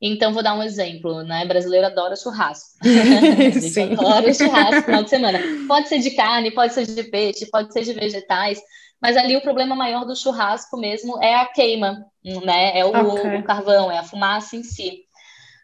[0.03, 1.45] Então, vou dar um exemplo, né?
[1.45, 2.79] Brasileiro adora churrasco.
[3.61, 3.93] Sim.
[3.93, 5.39] adora churrasco no final de semana.
[5.67, 8.59] Pode ser de carne, pode ser de peixe, pode ser de vegetais,
[8.99, 12.79] mas ali o problema maior do churrasco mesmo é a queima, né?
[12.79, 13.37] É o, okay.
[13.37, 15.05] o carvão, é a fumaça em si.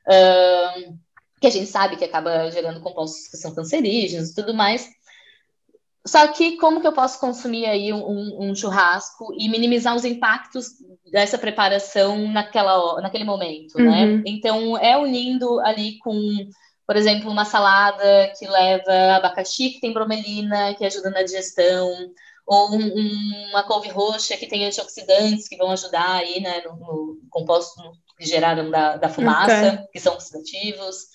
[0.08, 0.98] Uh,
[1.40, 4.90] que a gente sabe que acaba gerando compostos que são cancerígenos e tudo mais.
[6.06, 10.68] Só que como que eu posso consumir aí um, um, churrasco e minimizar os impactos
[11.12, 14.06] dessa preparação naquela, naquele momento, né?
[14.06, 14.18] uhum.
[14.18, 14.24] né?
[14.26, 16.18] Então, é unindo ali com,
[16.88, 21.90] por exemplo, uma salada que leva abacaxi, que tem bromelina, que ajuda na digestão,
[22.46, 27.18] ou um, uma couve roxa que tem antioxidantes que vão ajudar aí, né, no, no
[27.30, 27.82] composto
[28.18, 29.88] que geraram da, da fumaça, okay.
[29.92, 31.08] que são oxidativos.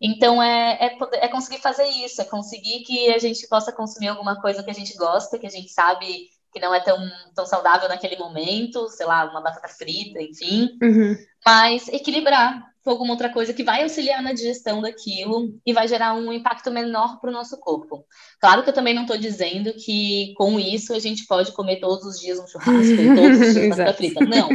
[0.00, 4.40] Então, é, é, é, conseguir fazer isso, é conseguir que a gente possa consumir alguma
[4.40, 6.98] coisa que a gente gosta, que a gente sabe que não é tão,
[7.34, 11.16] tão saudável naquele momento, sei lá, uma batata frita, enfim, uhum.
[11.44, 16.14] mas equilibrar com alguma outra coisa que vai auxiliar na digestão daquilo e vai gerar
[16.14, 18.02] um impacto menor para o nosso corpo.
[18.40, 22.02] Claro que eu também não estou dizendo que com isso a gente pode comer todos
[22.06, 24.24] os dias um churrasco, todos os dias batata frita.
[24.24, 24.48] Não.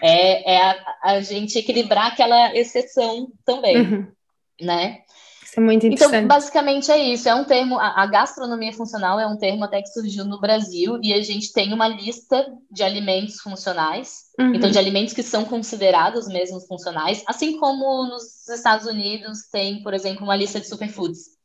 [0.00, 3.78] É, é a, a, gente equilibrar aquela exceção também.
[3.78, 4.16] Uhum
[4.60, 5.00] né?
[5.46, 6.24] Isso é muito então, interessante.
[6.24, 7.28] Então, basicamente é isso.
[7.28, 10.98] É um termo, a, a, gastronomia funcional é um termo até que surgiu no Brasil
[11.00, 14.54] e a gente tem uma lista de alimentos funcionais, uhum.
[14.54, 19.94] então de alimentos que são considerados mesmo funcionais, assim como nos Estados Unidos tem, por
[19.94, 21.36] exemplo, uma lista de superfoods.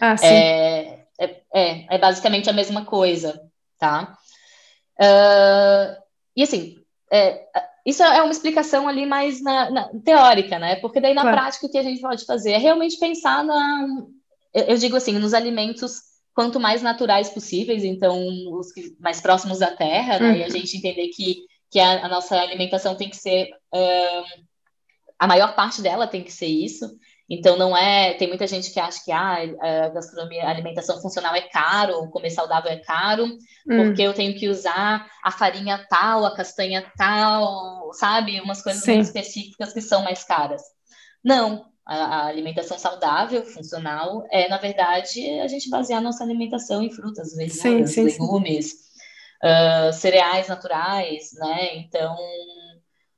[0.00, 0.26] Ah, sim.
[0.26, 3.42] É, é, é, é basicamente a mesma coisa,
[3.78, 4.16] tá?
[4.98, 6.00] Uh,
[6.34, 6.78] e assim,
[7.12, 7.46] é,
[7.86, 10.76] isso é uma explicação ali mais na, na, teórica, né?
[10.76, 11.36] Porque daí na claro.
[11.36, 13.86] prática o que a gente pode fazer é realmente pensar na,
[14.52, 16.00] eu digo assim, nos alimentos
[16.34, 18.18] quanto mais naturais possíveis, então
[18.52, 20.30] os mais próximos da terra, né?
[20.30, 20.36] Uhum.
[20.36, 20.52] E a uhum.
[20.52, 24.50] gente entender que, que a, a nossa alimentação tem que ser uh,
[25.20, 26.90] a maior parte dela tem que ser isso.
[27.30, 31.32] Então não é, tem muita gente que acha que ah, a gastronomia, a alimentação funcional
[31.32, 33.36] é caro, comer saudável é caro, hum.
[33.84, 38.40] porque eu tenho que usar a farinha tal, a castanha tal, sabe?
[38.40, 40.60] Umas coisas muito específicas que são mais caras.
[41.22, 46.90] Não, a, a, alimentação saudável, funcional, é, na verdade, a gente basear nossa alimentação em
[46.90, 48.72] frutas, verduras, legumes,
[49.44, 51.76] uh, cereais naturais, né?
[51.76, 52.16] Então,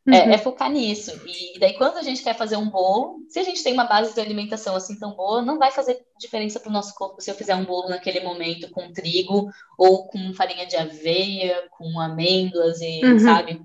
[0.06, 0.14] Uhum.
[0.14, 1.12] É, é, focar nisso.
[1.26, 4.12] E daí, quando a gente quer fazer um bolo, se a gente tem uma base
[4.14, 7.34] de alimentação assim tão boa, não vai fazer diferença para o nosso corpo se eu
[7.36, 13.00] fizer um bolo naquele momento com trigo ou com farinha de aveia, com amêndoas e,
[13.04, 13.18] uhum.
[13.20, 13.62] sabe?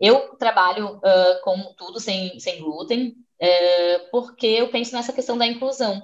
[0.00, 5.46] Eu trabalho uh, com tudo sem, sem glúten, uh, porque eu penso nessa questão da
[5.46, 6.00] inclusão.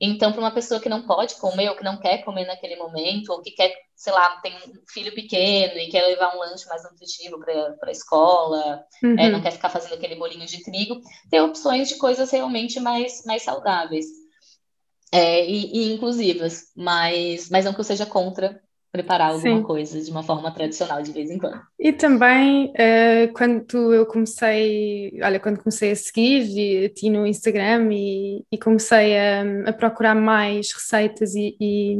[0.00, 3.32] Então, para uma pessoa que não pode comer ou que não quer comer naquele momento,
[3.32, 6.82] ou que quer, sei lá, tem um filho pequeno e quer levar um lanche mais
[6.84, 9.18] nutritivo para a escola, uhum.
[9.18, 13.24] é, não quer ficar fazendo aquele bolinho de trigo, tem opções de coisas realmente mais,
[13.24, 14.06] mais saudáveis.
[15.12, 18.60] é, e, e, inclusivas, mas, mas não que eu seja contra
[18.94, 19.62] preparar alguma Sim.
[19.64, 21.60] coisa de uma forma tradicional de vez em quando.
[21.76, 27.92] E também uh, quando eu comecei, olha, quando comecei a seguir a ti no Instagram
[27.92, 31.96] e, e comecei a, a, procurar mais receitas e, e,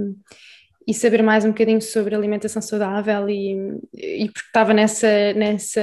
[0.86, 3.56] e, saber mais um bocadinho sobre alimentação saudável e,
[3.94, 5.80] e porque estava nessa, nessa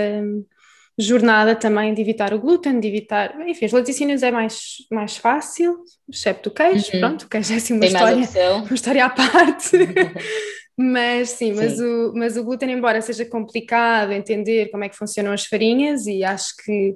[0.97, 5.83] jornada também de evitar o glúten, de evitar, enfim, os laticínios é mais, mais fácil,
[6.11, 6.99] excepto o queijo, uhum.
[6.99, 8.29] pronto, o queijo é assim uma história,
[8.65, 9.77] uma história à parte.
[10.77, 11.83] Mas sim, mas, sim.
[11.83, 16.23] O, mas o glúten, embora seja complicado entender como é que funcionam as farinhas, e
[16.23, 16.95] acho que,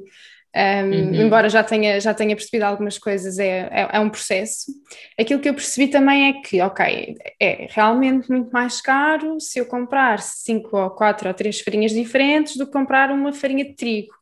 [0.56, 1.16] um, uhum.
[1.16, 4.72] embora já tenha, já tenha percebido algumas coisas, é, é, é, um processo.
[5.20, 9.66] Aquilo que eu percebi também é que, ok, é realmente muito mais caro se eu
[9.66, 14.14] comprar cinco ou quatro ou três farinhas diferentes do que comprar uma farinha de trigo.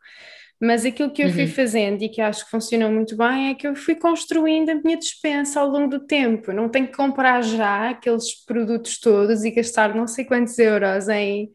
[0.59, 1.49] Mas aquilo que eu fui uhum.
[1.49, 4.97] fazendo e que acho que funcionou muito bem é que eu fui construindo a minha
[4.97, 6.49] dispensa ao longo do tempo.
[6.49, 11.09] Eu não tenho que comprar já aqueles produtos todos e gastar não sei quantos euros
[11.09, 11.51] em,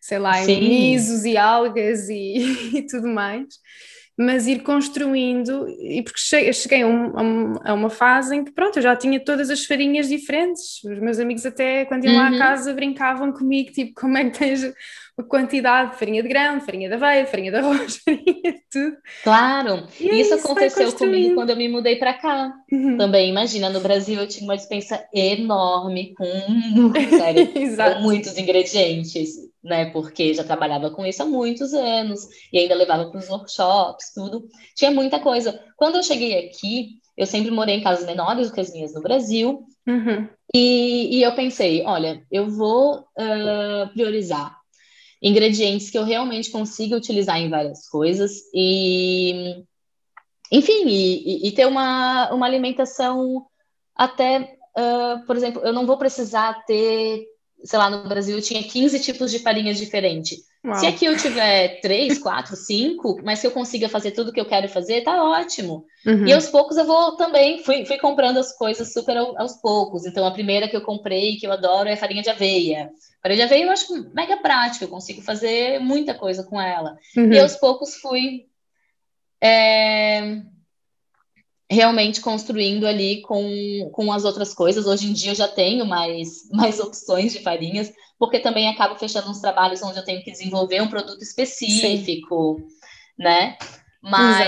[0.00, 0.52] sei lá, Sim.
[0.52, 2.36] em misos e algas e,
[2.78, 3.46] e tudo mais
[4.16, 6.20] mas ir construindo, e porque
[6.52, 10.08] cheguei a, um, a, uma fase em que, pronto, eu já tinha todas as farinhas
[10.08, 10.82] diferentes.
[10.84, 12.20] Os meus amigos, até quando iam uhum.
[12.20, 12.38] lá à uhum.
[12.38, 14.64] casa, brincavam comigo, tipo, como é que tens
[15.16, 18.96] a quantidade de farinha de grão, farinha de aveia, farinha de arroz, farinha de tudo.
[19.24, 22.52] Claro, e é isso, isso aconteceu comigo quando eu me mudei para cá.
[22.70, 22.98] Uhum.
[22.98, 26.24] Também, imagina, no Brasil eu tinha uma dispensa enorme com,
[27.16, 29.90] sério, com muitos ingredientes né?
[29.90, 34.48] Porque já trabalhava com isso há muitos anos e ainda levava para os workshops, tudo.
[34.74, 35.62] Tinha muita coisa.
[35.76, 39.02] Quando eu cheguei aqui, eu sempre morei em casas menores do que as minhas no
[39.02, 39.66] Brasil.
[39.86, 40.28] Uhum.
[40.54, 44.56] E, e, eu pensei, olha, eu vou uh, priorizar
[45.20, 49.64] ingredientes que eu realmente consiga utilizar em várias coisas e,
[50.50, 53.46] enfim, e, e ter uma, uma alimentação
[53.94, 57.24] até, uh, por exemplo, eu não vou precisar ter
[57.64, 60.40] sei lá, no Brasil eu tinha 15 tipos de farinhas diferentes.
[60.64, 60.76] Uau.
[60.76, 64.46] Se aqui eu tiver 3, 4, 5, mas se eu consiga fazer tudo que eu
[64.46, 65.84] quero fazer, tá ótimo.
[66.06, 66.26] Uhum.
[66.26, 70.06] E aos poucos eu vou também, fui, fui comprando as coisas super aos poucos.
[70.06, 72.90] Então a primeira que eu comprei, que eu adoro, é farinha de aveia.
[73.20, 76.96] Farinha de aveia eu acho mega prática, eu consigo fazer muita coisa com ela.
[77.16, 77.32] Uhum.
[77.32, 78.46] E aos poucos fui.
[79.40, 80.42] É
[81.72, 84.86] realmente construindo ali com, com as outras coisas.
[84.86, 89.30] Hoje em dia eu já tenho mais, mais opções de farinhas, porque também acabo fechando
[89.30, 92.76] uns trabalhos onde eu tenho que desenvolver um produto específico, Sim.
[93.18, 93.56] né?
[94.02, 94.46] Mas,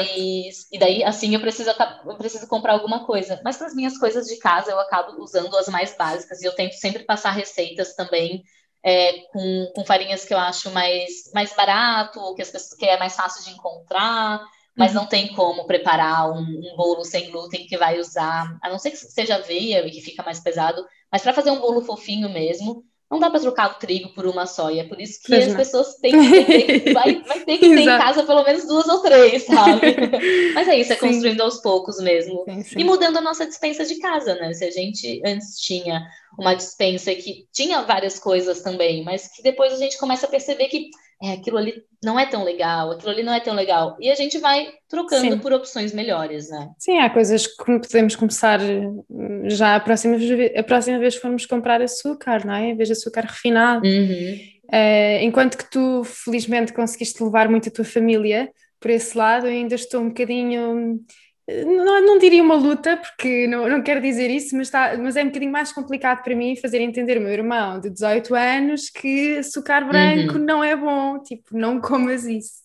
[0.48, 0.68] Exato.
[0.72, 3.40] e daí, assim, eu preciso, eu preciso comprar alguma coisa.
[3.44, 6.54] Mas para as minhas coisas de casa, eu acabo usando as mais básicas e eu
[6.54, 8.42] tento sempre passar receitas também
[8.84, 12.98] é, com, com farinhas que eu acho mais, mais barato, que, as pessoas, que é
[12.98, 14.44] mais fácil de encontrar
[14.76, 15.02] mas uhum.
[15.02, 18.90] não tem como preparar um, um, bolo sem glúten que vai usar, a não ser
[18.90, 22.84] que seja aveia e que fica mais pesado, mas para fazer um bolo fofinho mesmo,
[23.10, 25.56] não dá para trocar o trigo por uma soia, é por isso que as não.
[25.56, 29.00] pessoas têm que ter, vai, vai ter que ter em casa pelo menos duas ou
[29.00, 29.80] três, sabe?
[30.54, 31.06] Mas é isso, é sim.
[31.06, 32.42] construindo aos poucos mesmo.
[32.44, 32.80] Sim, sim.
[32.80, 34.52] E mudando a nossa dispensa de casa, né?
[34.54, 36.02] Se a gente antes tinha
[36.36, 40.66] uma dispensa que tinha várias coisas também, mas que depois a gente começa a perceber
[40.66, 40.90] que
[41.24, 43.96] é, aquilo ali não é tão legal, aquilo ali não é tão legal.
[43.98, 45.38] E a gente vai trocando Sim.
[45.38, 46.70] por opções melhores, né?
[46.78, 51.20] Sim, há coisas que podemos começar hum, já a próxima, vez, a próxima vez que
[51.20, 52.70] formos comprar açúcar, não é?
[52.70, 53.86] Em vez de açúcar refinado.
[53.86, 54.38] Uhum.
[54.64, 59.52] Uh, enquanto que tu, felizmente, conseguiste levar muito a tua família por esse lado, eu
[59.52, 61.00] ainda estou um bocadinho
[61.46, 65.22] não, não diria uma luta, porque não, não quero dizer isso, mas, está, mas é
[65.22, 69.38] um bocadinho mais complicado para mim fazer entender o meu irmão de 18 anos que
[69.38, 70.44] açúcar branco uhum.
[70.44, 72.64] não é bom, tipo, não comas isso.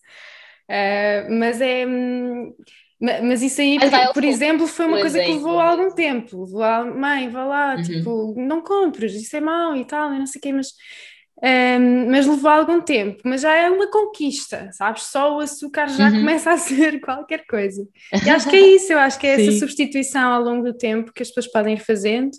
[0.70, 1.86] Uh, mas é.
[1.86, 2.54] Hum,
[3.02, 5.40] mas isso aí, mas por, por exemplo, foi uma coisa exemplo.
[5.40, 6.44] que levou algum tempo.
[6.44, 7.82] Levou a mãe, vá lá, uhum.
[7.82, 10.68] tipo, não compres, isso é mau e tal, e não sei o quê, mas
[11.42, 15.04] um, mas levou algum tempo, mas já é uma conquista, sabes?
[15.04, 16.20] Só o açúcar já uhum.
[16.20, 17.88] começa a ser qualquer coisa.
[18.26, 21.14] E acho que é isso, eu acho que é essa substituição ao longo do tempo
[21.14, 22.32] que as pessoas podem ir fazendo.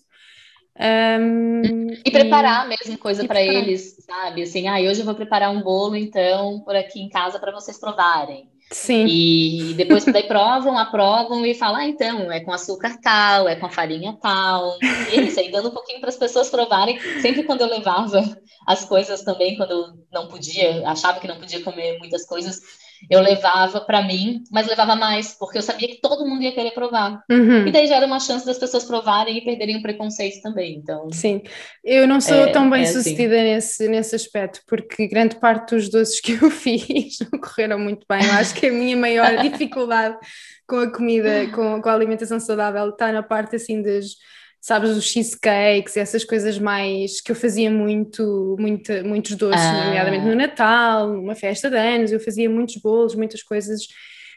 [0.78, 4.42] Um, e preparar e, mesmo coisa para eles, sabe?
[4.42, 7.78] Assim, ah, hoje eu vou preparar um bolo, então, por aqui em casa para vocês
[7.78, 8.49] provarem.
[8.72, 9.04] Sim.
[9.06, 13.66] E depois daí provam, aprovam e falam, ah, então, é com açúcar tal, é com
[13.66, 14.78] a farinha tal.
[15.12, 16.98] E é isso, aí dando um pouquinho para as pessoas provarem.
[17.20, 18.22] Sempre quando eu levava
[18.66, 22.60] as coisas também, quando eu não podia, achava que não podia comer muitas coisas,
[23.08, 26.72] eu levava para mim, mas levava mais, porque eu sabia que todo mundo ia querer
[26.72, 27.22] provar.
[27.30, 27.66] Uhum.
[27.66, 30.76] E daí já era uma chance das pessoas provarem e perderem o preconceito também.
[30.76, 31.42] Então, Sim,
[31.84, 33.44] eu não sou é, tão bem é sucedida assim.
[33.44, 38.24] nesse, nesse aspecto, porque grande parte dos doces que eu fiz não correram muito bem.
[38.24, 40.18] Eu acho que a minha maior dificuldade
[40.66, 44.16] com a comida, com, com a alimentação saudável, está na parte assim das
[44.60, 49.84] sabes, os cheesecakes, essas coisas mais que eu fazia muito, muito muitos doces, ah.
[49.84, 53.82] nomeadamente no Natal, uma festa de anos, eu fazia muitos bolos, muitas coisas,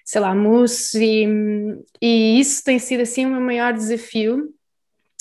[0.05, 1.27] sei lá, mousse, e,
[2.01, 4.53] e isso tem sido assim o meu maior desafio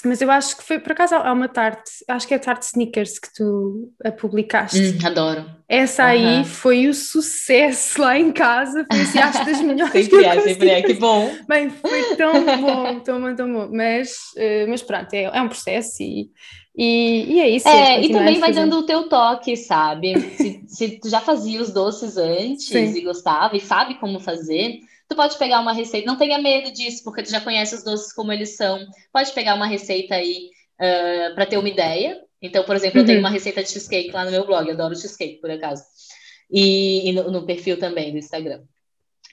[0.04, 2.66] mas eu acho que foi, por acaso, há uma tarte, acho que é a tarte
[2.66, 4.80] Snickers que tu a publicaste.
[4.80, 5.44] Hum, adoro.
[5.68, 6.44] Essa aí uhum.
[6.44, 10.70] foi o sucesso lá em casa, foi assim, acho das melhores sempre que é, sempre
[10.70, 11.30] é, que bom.
[11.48, 13.68] Bem, foi tão bom, tão bom, tão bom.
[13.72, 16.30] Mas, uh, mas pronto, é, é um processo e,
[16.76, 17.68] e, e é isso.
[17.68, 20.18] É, é e também vai dando o teu toque, sabe?
[20.20, 22.94] se, se tu já fazia os doces antes Sim.
[22.94, 27.04] e gostava e sabe como fazer Tu pode pegar uma receita, não tenha medo disso,
[27.04, 28.84] porque tu já conhece os doces como eles são.
[29.12, 32.20] Pode pegar uma receita aí uh, para ter uma ideia.
[32.40, 33.02] Então, por exemplo, uhum.
[33.02, 33.24] eu tenho uhum.
[33.24, 35.84] uma receita de cheesecake lá no meu blog, eu adoro cheesecake, por acaso.
[36.50, 38.62] E, e no, no, perfil também do Instagram.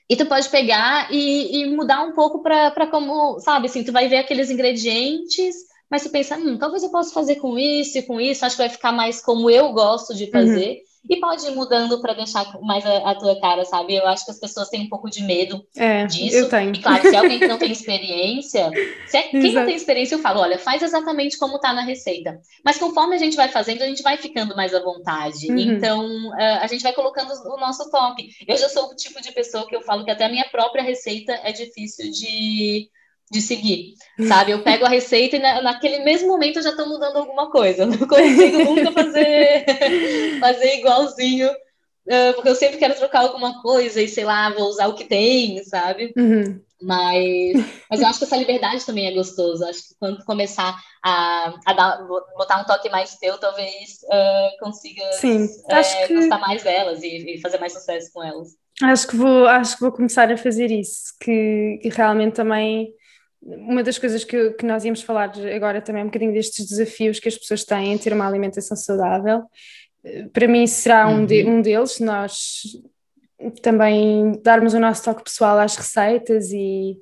[0.09, 4.07] E tu pode pegar e, e mudar um pouco para como, sabe, assim, tu vai
[4.07, 5.55] ver aqueles ingredientes,
[5.89, 8.61] mas tu pensa, hum, talvez eu possa fazer com isso e com isso, acho que
[8.61, 10.69] vai ficar mais como eu gosto de fazer.
[10.69, 10.88] Uhum.
[11.07, 13.95] E pode ir mudando para deixar mais a, a, tua cara, sabe?
[13.95, 16.37] Eu acho que as pessoas têm um pouco de medo é, disso.
[16.37, 16.73] Eu tenho.
[16.75, 18.69] E claro, se alguém que não tem experiência,
[19.07, 22.39] se é, quem não tem experiência, eu falo, olha, faz exatamente como está na receita.
[22.63, 25.49] Mas conforme a gente vai fazendo, a gente vai ficando mais à vontade.
[25.49, 25.57] Uhum.
[25.57, 28.29] Então, uh, a gente vai colocando o nosso toque.
[28.47, 30.83] Eu já sou o tipo de pessoa que eu falo que até a minha própria
[30.83, 32.89] receita é difícil de
[33.31, 33.93] de seguir,
[34.27, 34.51] sabe?
[34.51, 37.85] Eu pego a receita e na, naquele mesmo momento eu já estou mudando alguma coisa.
[37.87, 39.65] não consigo nunca fazer,
[40.39, 41.49] fazer igualzinho,
[42.35, 45.63] porque eu sempre quero trocar alguma coisa e sei lá, vou usar o que tem,
[45.63, 46.13] sabe?
[46.17, 46.59] Uhum.
[46.81, 47.57] Mas,
[47.89, 49.69] mas eu acho que essa liberdade também é gostosa.
[49.69, 55.03] Acho que quando começar a, a dar, botar um toque mais teu, talvez uh, consiga
[55.13, 56.15] Sim, uh, que...
[56.15, 58.49] gostar mais delas e, e fazer mais sucesso com elas.
[58.81, 62.93] Acho que vou, acho que vou começar a fazer isso, que, que realmente também
[63.41, 67.19] uma das coisas que, que, nós íamos falar agora também é um bocadinho destes desafios
[67.19, 69.43] que as pessoas têm em ter uma alimentação saudável.
[70.33, 71.57] Para mim será um, de, uhum.
[71.57, 72.61] um deles, nós
[73.61, 76.97] também darmos o nosso toque pessoal às receitas e,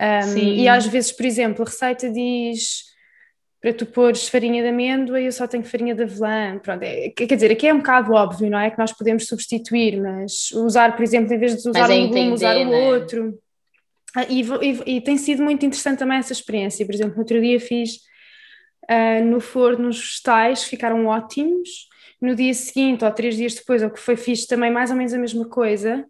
[0.00, 2.84] um, e às vezes, por exemplo, a receita diz
[3.60, 6.58] para tu pôres farinha de amêndoa e eu só tenho farinha de avelã.
[6.58, 8.70] Pronto, é, quer dizer, aqui é um bocado óbvio, não é?
[8.70, 12.32] Que nós podemos substituir, mas usar, por exemplo, em vez de usar é um legume,
[12.32, 12.88] usar o né?
[12.90, 13.38] outro.
[14.16, 16.86] Ah, e, e, e, tem sido muito interessante também essa experiência.
[16.86, 17.96] Por exemplo, no outro dia fiz
[18.90, 21.86] uh, no forno os vegetais, ficaram ótimos.
[22.18, 25.12] No dia seguinte, ou três dias depois, o que foi, fiz também mais ou menos
[25.12, 26.02] a mesma coisa,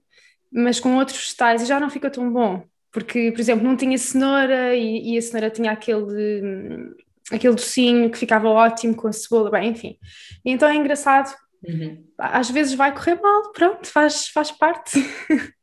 [0.53, 2.63] mas com outros vegetais e já não ficou tão bom.
[2.93, 6.95] Porque, por exemplo, não tinha cenoura e, e a cenoura tinha aquele,
[7.33, 9.99] aquele docinho que ficava ótimo com a cebola, bem, enfim.
[10.45, 11.35] E então é engraçado.
[11.67, 12.05] Uhum.
[12.17, 14.93] Às vezes vai correr mal, pronto, faz, faz parte.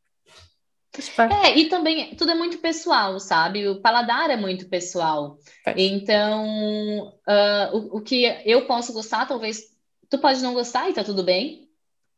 [1.44, 3.68] É, e também tudo é muito pessoal, sabe?
[3.68, 5.38] O paladar é muito pessoal.
[5.76, 9.74] Então, uh, o, o, que eu posso gostar, talvez
[10.08, 11.68] tu pode não gostar e tá tudo bem,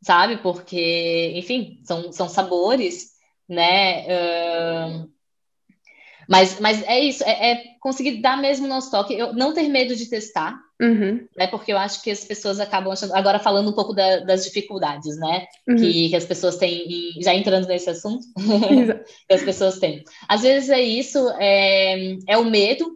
[0.02, 0.36] sabe?
[0.38, 3.12] Porque, enfim, são, são sabores,
[3.48, 4.04] né?
[4.04, 5.10] Uh,
[6.28, 9.68] mas, mas é isso, é, é, conseguir dar mesmo o nosso toque, eu não ter
[9.68, 11.26] medo de testar, uhum.
[11.36, 11.46] né?
[11.46, 13.14] Porque eu acho que as pessoas acabam achando.
[13.14, 15.46] Agora falando um pouco da, das dificuldades, né?
[15.68, 15.76] Uhum.
[15.76, 18.24] Que, que, as pessoas têm, já entrando nesse assunto,
[19.28, 20.04] que as pessoas têm.
[20.28, 22.90] Às vezes é isso, é, é o medo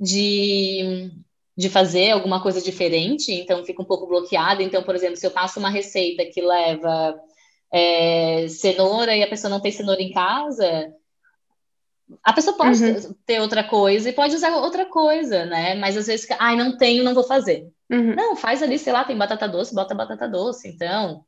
[0.00, 1.10] de,
[1.56, 4.62] de fazer alguma coisa diferente, então fica um pouco bloqueada.
[4.62, 7.18] Então, por exemplo, se eu passo uma receita que leva
[7.72, 10.92] é, cenoura e a pessoa não tem cenoura em casa
[12.22, 13.14] a pessoa pode uhum.
[13.26, 15.74] ter outra coisa e pode usar outra coisa, né?
[15.74, 17.68] Mas às vezes, ai, não tenho, não vou fazer.
[17.90, 18.14] Uhum.
[18.14, 20.68] Não, faz ali, sei lá, tem batata doce, bota batata doce.
[20.68, 21.24] Então,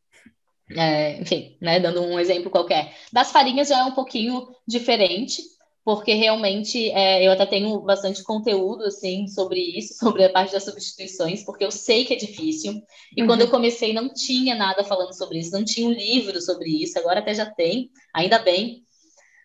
[0.71, 1.79] é, enfim, né?
[1.79, 2.95] Dando um exemplo qualquer.
[3.13, 5.43] Das farinhas já é um pouquinho diferente,
[5.85, 10.65] porque realmente é, eu até tenho bastante conteúdo assim sobre isso, sobre a parte das
[10.65, 12.83] substituições, porque eu sei que é difícil.
[13.17, 13.29] E uhum.
[13.29, 16.99] quando eu comecei não tinha nada falando sobre isso, não tinha um livro sobre isso,
[16.99, 18.83] agora até já tem, ainda bem.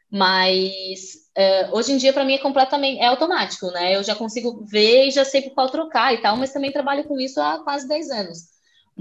[0.09, 3.95] Mas uh, hoje em dia, para mim, é completamente é automático, né?
[3.95, 7.03] Eu já consigo ver e já sei por qual trocar e tal, mas também trabalho
[7.05, 8.50] com isso há quase 10 anos.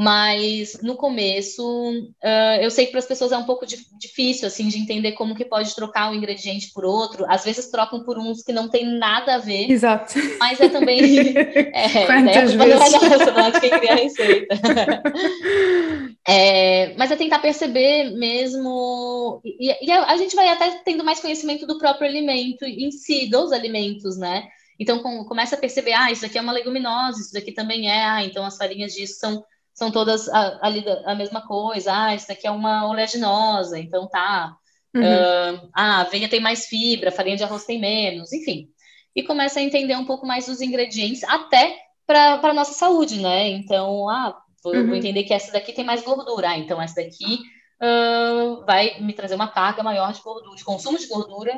[0.03, 4.67] Mas no começo, uh, eu sei que para as pessoas é um pouco difícil assim
[4.67, 7.27] de entender como que pode trocar um ingrediente por outro.
[7.29, 9.71] Às vezes trocam por uns que não tem nada a ver.
[9.71, 10.15] Exato.
[10.39, 11.01] Mas é também.
[11.73, 12.93] É, Quantas né, vezes?
[12.93, 14.61] Nossa, é quem cria a receita.
[16.29, 19.41] É, mas é tentar perceber mesmo.
[19.45, 23.29] E, e a, a, gente vai até tendo mais conhecimento do próprio alimento em si,
[23.29, 24.45] dos alimentos, né?
[24.79, 28.05] Então com, começa a perceber, ah, isso aqui é uma leguminosa, isso daqui também é,
[28.05, 29.43] ah, então as farinhas disso são,
[29.75, 34.57] são todas a, ali a, mesma coisa, ah, isso daqui é uma oleaginosa, então tá.
[34.95, 35.03] Uhum.
[35.03, 38.69] Uh, ah, a aveia tem mais fibra, a farinha de arroz tem menos, enfim.
[39.15, 43.49] e começa a entender um pouco mais dos ingredientes, até para a nossa saúde, né?
[43.49, 44.87] Então, ah, vou, uhum.
[44.89, 47.39] vou, entender que essa daqui tem mais gordura, ah, então essa daqui
[47.81, 51.57] uh, vai me trazer uma carga maior de gordura, de consumo de gordura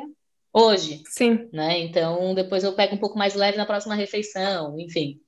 [0.53, 1.01] hoje.
[1.07, 1.49] Sim.
[1.51, 1.79] Né?
[1.79, 5.19] Então, depois eu pego um pouco mais leve na próxima refeição, enfim.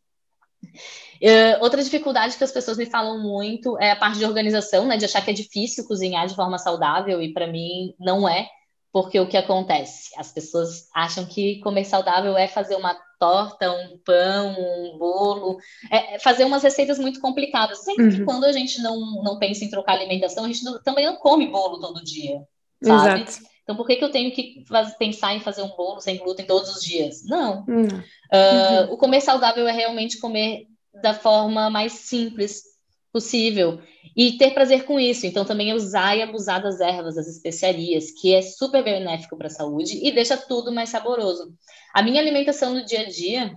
[1.21, 4.97] Uh, outra dificuldade que as pessoas me falam muito é a parte de organização, né?
[4.97, 8.47] De achar que é difícil cozinhar de forma saudável, e para mim não é,
[8.91, 10.11] porque o que acontece?
[10.17, 15.57] As pessoas acham que comer saudável é fazer uma torta, um pão, um bolo,
[15.91, 17.79] é, é fazer umas receitas muito complicadas.
[17.79, 18.11] Sempre uhum.
[18.11, 21.17] que quando a gente não, não pensa em trocar alimentação, a gente não, também não
[21.17, 22.41] come bolo todo dia,
[22.81, 23.23] sabe?
[23.23, 23.45] Exato.
[23.63, 24.63] Então, por que, que eu tenho que
[24.99, 27.25] pensar em fazer um bolo sem glúten todos os dias?
[27.25, 27.65] Não.
[27.67, 27.87] Uhum.
[27.87, 30.67] Uh, o comer saudável é realmente comer
[31.01, 32.63] da forma mais simples
[33.11, 33.79] possível
[34.15, 35.25] e ter prazer com isso.
[35.25, 39.49] Então, também usar e abusar das ervas, das especiarias, que é super benéfico para a
[39.49, 41.53] saúde e deixa tudo mais saboroso.
[41.93, 43.55] A minha alimentação no dia a dia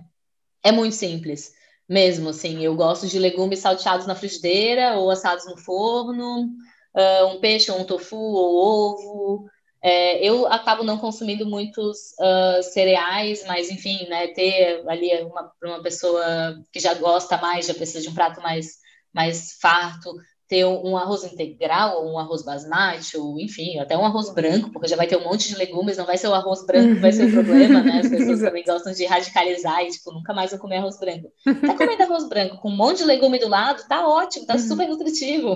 [0.63, 1.51] é muito simples,
[1.87, 2.63] mesmo assim.
[2.63, 6.49] Eu gosto de legumes salteados na frigideira ou assados no forno,
[6.95, 9.49] uh, um peixe, um tofu ou ovo.
[9.81, 15.81] É, eu acabo não consumindo muitos uh, cereais, mas enfim, né, ter ali uma, uma
[15.81, 16.23] pessoa
[16.71, 18.73] que já gosta mais, já precisa de um prato mais,
[19.13, 20.13] mais farto,
[20.49, 24.87] ter um arroz integral, ou um arroz basmati, ou enfim, até um arroz branco, porque
[24.87, 27.11] já vai ter um monte de legumes, não vai ser o arroz branco que vai
[27.11, 27.99] ser o problema, né?
[27.99, 31.31] As pessoas também gostam de radicalizar e, tipo, nunca mais vou comer arroz branco.
[31.45, 34.59] Tá comendo arroz branco com um monte de legume do lado, tá ótimo, tá uhum.
[34.59, 35.55] super nutritivo.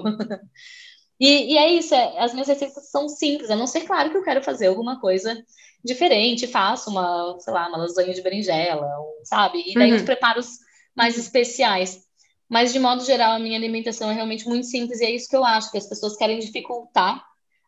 [1.20, 4.18] E, e é isso, é, as minhas receitas são simples, a não ser claro que
[4.18, 5.42] eu quero fazer alguma coisa
[5.84, 8.88] diferente, faço uma, sei lá, uma lasanha de berinjela,
[9.24, 9.64] sabe?
[9.66, 9.98] E daí uhum.
[9.98, 10.48] os preparos
[10.96, 12.04] mais especiais.
[12.50, 15.36] Mas, de modo geral, a minha alimentação é realmente muito simples e é isso que
[15.36, 17.24] eu acho, que as pessoas querem dificultar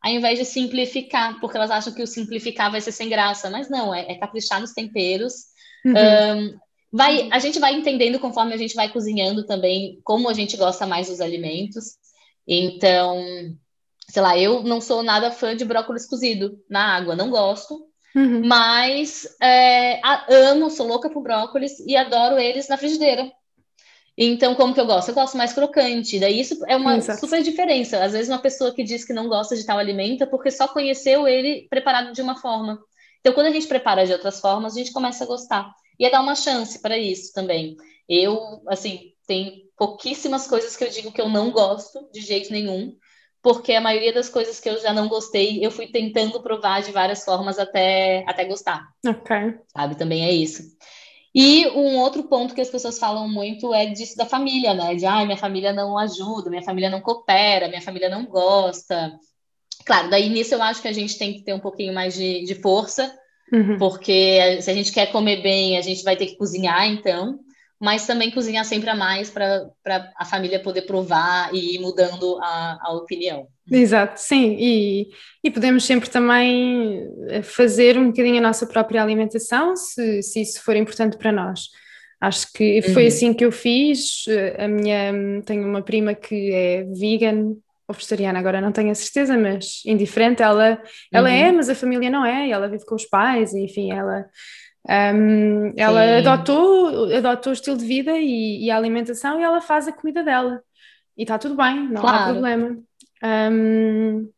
[0.05, 3.49] ao invés de simplificar, porque elas acham que o simplificar vai ser sem graça.
[3.49, 5.33] Mas não, é, é caprichar nos temperos.
[5.83, 5.93] Uhum.
[5.93, 6.59] Um,
[6.93, 10.85] vai, a gente vai entendendo conforme a gente vai cozinhando também como a gente gosta
[10.85, 11.95] mais dos alimentos.
[12.47, 13.23] Então,
[14.09, 17.87] sei lá, eu não sou nada fã de brócolis cozido na água, não gosto.
[18.15, 18.45] Uhum.
[18.45, 23.29] Mas é, amo, sou louca por brócolis e adoro eles na frigideira.
[24.17, 25.09] Então, como que eu gosto?
[25.09, 26.19] Eu gosto mais crocante.
[26.19, 27.19] Daí isso é uma Exato.
[27.19, 28.01] super diferença.
[28.01, 30.67] Às vezes uma pessoa que diz que não gosta de tal alimento é porque só
[30.67, 32.79] conheceu ele preparado de uma forma.
[33.19, 35.69] Então, quando a gente prepara de outras formas, a gente começa a gostar.
[35.99, 37.75] E é dar uma chance para isso também.
[38.07, 42.95] Eu, assim, tem pouquíssimas coisas que eu digo que eu não gosto de jeito nenhum,
[43.41, 46.91] porque a maioria das coisas que eu já não gostei, eu fui tentando provar de
[46.91, 48.87] várias formas até, até gostar.
[49.05, 49.35] Ok.
[49.71, 49.95] Sabe?
[49.95, 50.63] Também é isso.
[51.33, 54.95] E um outro ponto que as pessoas falam muito é disso da família, né?
[54.95, 59.13] De, ah, minha família não ajuda, minha família não coopera, minha família não gosta.
[59.85, 62.45] Claro, daí nisso eu acho que a gente tem que ter um pouquinho mais de,
[62.45, 63.13] de força,
[63.51, 63.77] uhum.
[63.77, 67.37] porque se a gente quer comer bem, a gente vai ter que cozinhar, então
[67.85, 69.69] mas também cozinhar sempre a mais para
[70.17, 73.45] a família poder provar e ir mudando a, a opinião.
[73.71, 75.09] Exato, sim, e,
[75.43, 80.63] e podemos sempre também eh, fazer um bocadinho a nossa própria alimentação, se, se isso
[80.63, 81.67] for importante para nós.
[82.19, 83.07] Acho que foi uhum.
[83.07, 84.25] assim que eu fiz.
[84.27, 87.53] Eh, a minha tenho uma prima que é vegan
[87.87, 90.81] ou vegetariana, agora não tenho a certeza, mas indiferente, ela,
[91.13, 91.49] ela é, uhum.
[91.49, 94.25] é, mas a família não é, e ela vive com os pais, e enfim, ela
[94.87, 99.87] um, ela adotou, adotou o estilo de vida e, e, a alimentação e ela faz
[99.87, 100.61] a comida dela.
[101.17, 102.17] E está tudo bem, não claro.
[102.17, 102.77] há problema.
[103.23, 104.29] Um,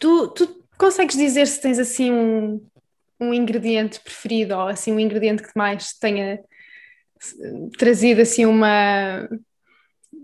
[0.00, 2.66] tu, tu consegues dizer se tens assim um,
[3.20, 6.40] um ingrediente preferido ou assim um ingrediente que mais tenha
[7.78, 9.28] trazido assim uma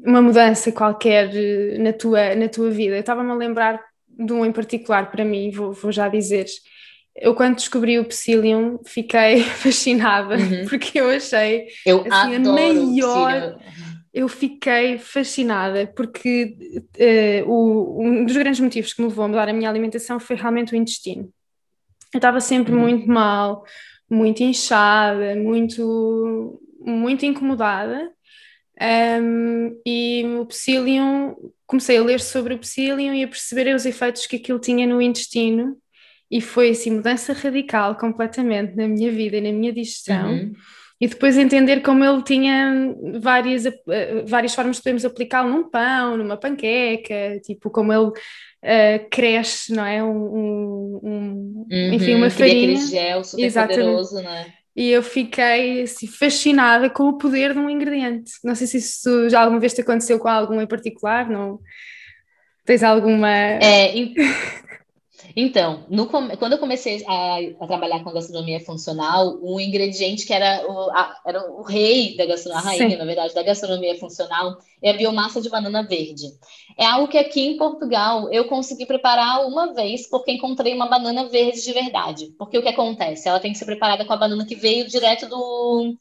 [0.04, 1.30] uma mudança qualquer
[1.78, 2.96] na tua, na tua vida?
[2.96, 6.46] Eu estava-me a lembrar de um em particular para mim, vou, vou já dizer
[7.14, 10.66] eu quando descobri o Psyllium fiquei fascinada uhum.
[10.68, 13.58] porque eu achei eu assim, a maior
[14.12, 16.56] eu fiquei fascinada porque
[16.98, 20.36] uh, o, um dos grandes motivos que me levou a mudar a minha alimentação foi
[20.36, 21.30] realmente o intestino
[22.12, 22.80] eu estava sempre uhum.
[22.80, 23.64] muito mal
[24.10, 28.10] muito inchada muito muito incomodada
[29.20, 31.36] um, e o Psyllium
[31.66, 35.00] comecei a ler sobre o Psyllium e a perceber os efeitos que aquilo tinha no
[35.00, 35.76] intestino
[36.33, 40.33] e foi assim mudança radical completamente na minha vida e na minha digestão.
[40.33, 40.53] Uhum.
[40.99, 46.16] E depois entender como ele tinha várias, eh, várias formas de podermos aplicá-lo num pão,
[46.16, 50.03] numa panqueca, tipo como ele uh, cresce, não é?
[50.03, 52.78] Um, um, um uhum, enfim, uma farinha.
[52.78, 53.80] Aquele gel super Exatamente.
[53.80, 54.47] poderoso, não é?
[54.74, 58.33] E eu fiquei assim, fascinada com o poder de um ingrediente.
[58.43, 61.61] Não sei se isso já alguma vez te aconteceu com algum em particular, não?
[62.64, 63.28] Tens alguma.
[63.28, 63.93] É,
[65.35, 70.64] Então, no, quando eu comecei a, a, trabalhar com gastronomia funcional, um ingrediente que era
[70.70, 72.97] o, a, era o rei da gastronomia, a rainha, Sim.
[72.97, 76.26] na verdade, da gastronomia funcional, é a biomassa de banana verde.
[76.76, 81.28] É algo que aqui em Portugal eu consegui preparar uma vez, porque encontrei uma banana
[81.28, 82.35] verde de verdade.
[82.39, 83.28] Porque o que acontece?
[83.28, 85.97] Ela tem que ser preparada com a banana que veio direto do,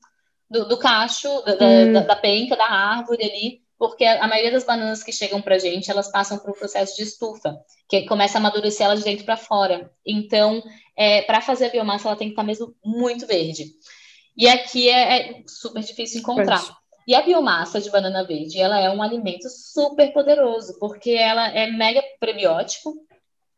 [0.49, 1.93] do, do cacho, da, hum.
[1.93, 5.57] da, da penca, da árvore ali, porque a maioria das bananas que chegam para a
[5.57, 7.59] gente, elas passam por um processo de estufa,
[7.89, 9.91] que começa a amadurecer ela de dentro para fora.
[10.05, 10.61] Então,
[10.95, 13.71] é, para fazer a biomassa, ela tem que estar tá mesmo muito verde.
[14.37, 16.63] E aqui é, é super difícil encontrar.
[17.07, 21.65] E a biomassa de banana verde, ela é um alimento super poderoso, porque ela é
[21.71, 22.93] mega prebiótico,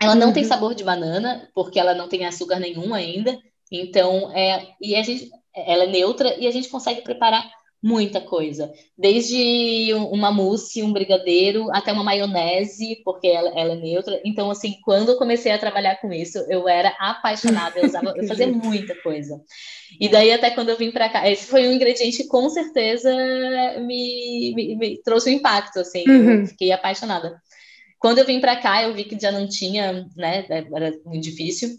[0.01, 0.33] ela não uhum.
[0.33, 3.37] tem sabor de banana, porque ela não tem açúcar nenhum ainda.
[3.69, 7.43] Então, é, e a gente, ela é neutra e a gente consegue preparar
[7.83, 8.71] muita coisa.
[8.97, 14.21] Desde uma mousse, um brigadeiro, até uma maionese, porque ela, ela, é neutra.
[14.23, 18.25] Então, assim, quando eu comecei a trabalhar com isso, eu era apaixonada, eu, usava, eu
[18.25, 19.37] fazia muita coisa.
[19.99, 23.13] E daí, até quando eu vim para cá, esse foi um ingrediente que com certeza
[23.81, 26.41] me, me, me trouxe um impacto, assim, uhum.
[26.41, 27.35] eu fiquei apaixonada.
[27.99, 31.69] Quando eu vim para cá, eu vi que já não tinha, né, era muito difícil.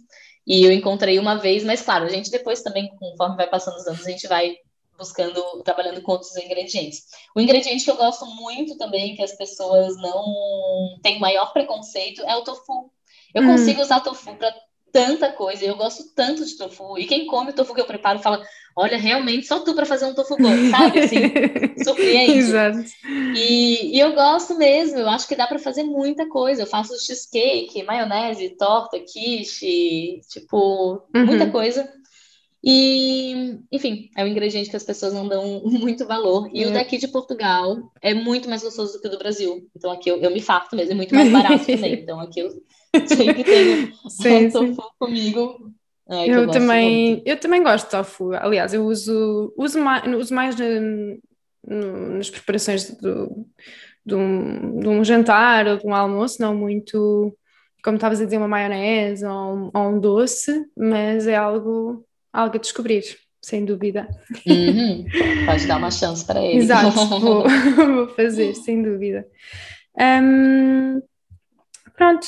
[0.46, 3.86] E eu encontrei uma vez, mas claro, a gente depois também, conforme vai passando os
[3.86, 4.54] anos, a gente vai
[4.96, 7.04] buscando, trabalhando com outros ingredientes.
[7.34, 12.36] O ingrediente que eu gosto muito também, que as pessoas não têm maior preconceito, é
[12.36, 12.90] o tofu.
[13.34, 13.46] Eu hum.
[13.46, 14.54] consigo usar tofu para
[14.94, 16.96] tanta coisa, eu gosto tanto de tofu.
[16.96, 18.40] E quem come o tofu que eu preparo fala:
[18.76, 21.00] olha, realmente, só tu para fazer um tofu bom, sabe?
[21.00, 21.18] Assim,
[21.82, 22.38] surpreende.
[22.38, 22.84] Exato.
[23.36, 26.62] E, e, eu gosto mesmo, eu acho que dá para fazer muita coisa.
[26.62, 31.26] Eu faço cheesecake, maionese, torta, quiche, tipo, uhum.
[31.26, 31.92] muita coisa.
[32.66, 36.48] E, enfim, é um ingrediente que as pessoas não dão muito valor.
[36.52, 36.66] E é.
[36.66, 39.68] o daqui de Portugal é muito mais gostoso do que o do Brasil.
[39.76, 41.94] Então aqui eu, eu me farto mesmo, é muito mais barato também.
[42.04, 42.48] Então aqui eu
[43.06, 45.70] sempre tenho sim, tofu comigo.
[46.08, 48.32] É, eu, eu também, eu também gosto de tofu.
[48.32, 51.18] Aliás, eu uso, uso mais, uso mais no,
[51.66, 53.46] no, nas preparações do,
[54.06, 57.36] de, um, de um jantar ou de um almoço, não muito,
[57.82, 62.04] como estavas a dizer, uma maionese ou, ou um doce, mas é algo
[62.34, 63.04] algo a descobrir,
[63.40, 64.08] sem dúvida.
[64.44, 65.06] Uhum.
[65.46, 66.58] Pode dar uma chance para ele.
[66.58, 67.44] Exato, vou,
[67.94, 69.24] vou, fazer, sem dúvida.
[69.96, 71.00] Um,
[71.96, 72.26] pronto,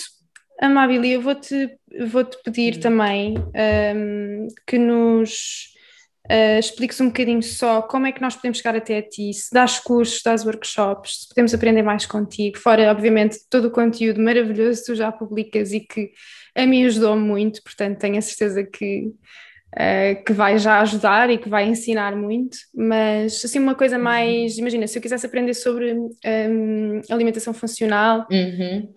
[0.61, 1.77] Amabile, eu vou-te
[2.09, 5.75] vou -te pedir também um, que nos
[6.31, 9.53] uh, expliques um bocadinho só como é que nós podemos chegar até a ti, se
[9.53, 14.21] dás cursos, se dás workshops, se podemos aprender mais contigo, fora, obviamente, todo o conteúdo
[14.21, 16.13] maravilhoso que tu já publicas e que
[16.55, 19.13] a mim ajudou muito, portanto tenho a certeza que
[19.77, 24.55] uh, que vai já ajudar e que vai ensinar muito, mas assim uma coisa mais,
[24.55, 24.61] uhum.
[24.61, 28.89] imagina, se eu quisesse aprender sobre um, alimentação funcional, uhum.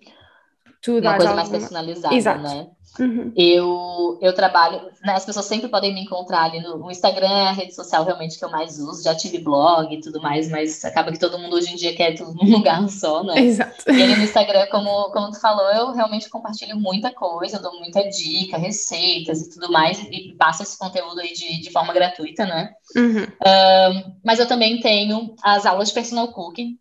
[0.81, 1.35] tu uma coisa alguma...
[1.35, 2.41] mais personalizada, Exato.
[2.41, 2.67] né?
[2.99, 3.31] Uhum.
[3.35, 7.47] Eu, eu trabalho, né, as pessoas sempre podem me encontrar ali no, no, Instagram, é
[7.47, 9.03] a rede social realmente que eu mais uso.
[9.03, 12.15] Já tive blog e tudo mais, mas acaba que todo mundo hoje em dia quer
[12.15, 13.39] tudo num lugar só, né?
[13.39, 13.89] Exato.
[13.89, 18.01] E ali no Instagram, como, como tu falou, eu realmente compartilho muita coisa, dou muita
[18.09, 22.71] dica, receitas e tudo mais, e passo esse conteúdo aí de, de forma gratuita, né?
[22.95, 23.23] Uhum.
[23.23, 26.77] Um, mas eu também tenho as aulas de personal cooking,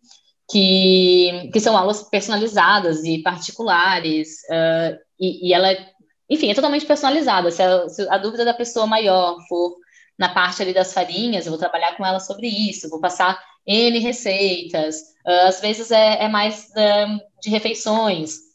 [0.49, 5.98] que, que são aulas personalizadas e particulares, uh, e, e ela é
[6.29, 7.49] enfim, é totalmente personalizada.
[7.51, 9.77] Se a, se a, dúvida da pessoa maior for
[10.17, 13.97] na parte ali das farinhas, eu vou trabalhar com ela sobre isso, vou passar N
[13.99, 17.05] receitas, uh, às vezes é, é mais da,
[17.41, 18.49] de refeições,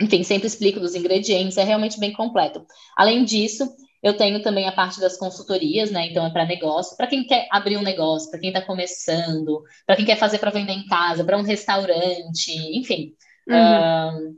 [0.00, 2.66] enfim, sempre explico dos ingredientes, é realmente bem completo.
[2.96, 3.66] Além disso,
[4.02, 6.08] eu tenho também a parte das consultorias, né?
[6.08, 9.96] Então é para negócio, para quem quer abrir um negócio, para quem está começando, para
[9.96, 13.14] quem quer fazer para vender em casa, para um restaurante, enfim.
[13.48, 14.28] Uhum.
[14.28, 14.36] Uh,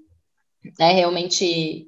[0.81, 1.88] é realmente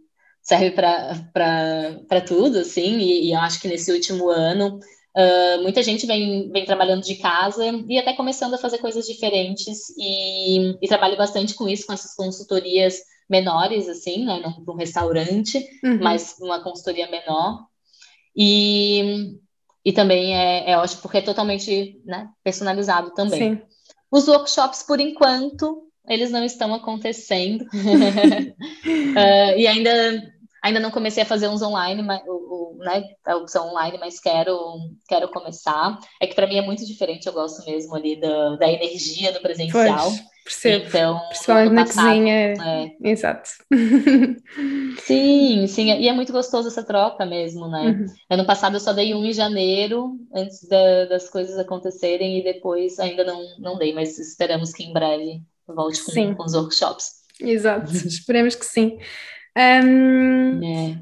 [0.50, 4.80] serve para tudo, assim, e, e, eu acho que nesse último ano
[5.16, 9.90] uh, muita gente vem, vem trabalhando de casa e até começando a fazer coisas diferentes
[9.96, 12.98] e, e trabalho bastante com isso, com essas consultorias
[13.28, 16.00] menores, assim, né, não para um restaurante, uhum.
[16.02, 17.66] mas uma consultoria menor.
[18.36, 19.38] E,
[19.84, 23.54] e também é, é ótimo porque é totalmente né, personalizado também.
[23.54, 23.62] Sim.
[24.10, 27.62] Os workshops, por enquanto, eles não estão acontecendo.
[27.62, 27.68] uh,
[29.56, 30.32] e ainda,
[30.62, 34.20] ainda não comecei a fazer uns online, mas, o, o, né, a opção online, mas
[34.20, 34.58] quero,
[35.08, 35.98] quero começar.
[36.20, 39.40] É que para mim é muito diferente, eu gosto mesmo ali da, da energia do
[39.40, 40.10] presencial.
[40.10, 40.86] Pois, percebo.
[40.86, 42.34] Então, Principalmente na cozinha.
[42.34, 42.96] É...
[43.02, 43.50] Exato.
[45.02, 45.92] sim, sim.
[45.92, 47.82] E é muito gostoso essa troca mesmo, né?
[47.82, 48.06] Uhum.
[48.28, 52.98] Ano passado eu só dei um em janeiro, antes da, das coisas acontecerem, e depois
[52.98, 57.20] ainda não, não dei, mas esperamos que em breve volte com, com os workshops.
[57.40, 58.98] Exato, esperemos que sim.
[59.56, 60.98] Um, é.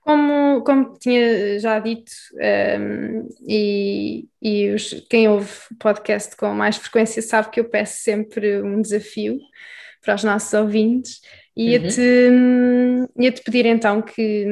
[0.00, 6.76] como, como tinha já dito, um, e, e os, quem ouve o podcast com mais
[6.76, 9.38] frequência sabe que eu peço sempre um desafio
[10.02, 11.20] para os nossos ouvintes.
[11.56, 13.08] Ia-te uhum.
[13.18, 14.46] ia -te pedir então que,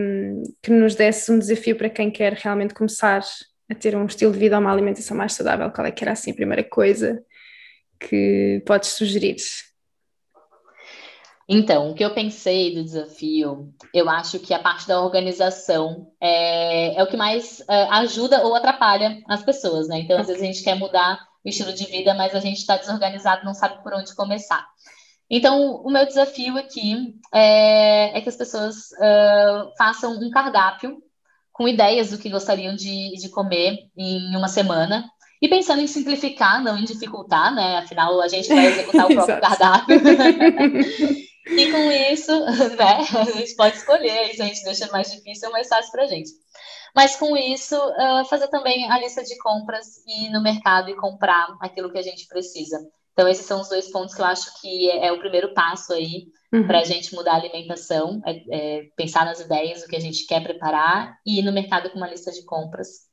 [0.61, 3.22] que nos desse um desafio para quem quer realmente começar
[3.68, 5.70] a ter um estilo de vida ou uma alimentação mais saudável.
[5.70, 7.22] Qual é que era assim a primeira coisa
[8.01, 9.37] que podes sugerir?
[11.49, 16.97] Então, o que eu pensei do desafio, eu acho que a parte da organização é,
[16.97, 20.01] é o que mais uh, ajuda ou atrapalha as pessoas, né?
[20.01, 22.76] Então, às vezes a gente quer mudar o estilo de vida, mas a gente está
[22.76, 24.66] desorganizado, não sabe por onde começar.
[25.30, 30.99] Então, o meu desafio aqui é, é que as pessoas uh, façam um cardápio
[31.53, 35.09] com ideias do que gostariam de, de comer em uma semana
[35.40, 37.78] e pensando em simplificar, não em dificultar, né?
[37.78, 40.01] Afinal, a gente vai executar o próprio cardápio.
[41.47, 42.32] e com isso,
[42.76, 42.99] né?
[43.18, 46.07] A gente pode escolher, isso a gente deixa mais difícil ou mais fácil para a
[46.07, 46.30] gente.
[46.94, 50.97] Mas com isso, uh, fazer também a lista de compras e ir no mercado e
[50.97, 52.78] comprar aquilo que a gente precisa.
[53.12, 55.92] Então, esses são os dois pontos que eu acho que é, é o primeiro passo
[55.92, 56.66] aí uhum.
[56.66, 60.26] para a gente mudar a alimentação, é, é pensar nas ideias, o que a gente
[60.26, 63.05] quer preparar e ir no mercado com uma lista de compras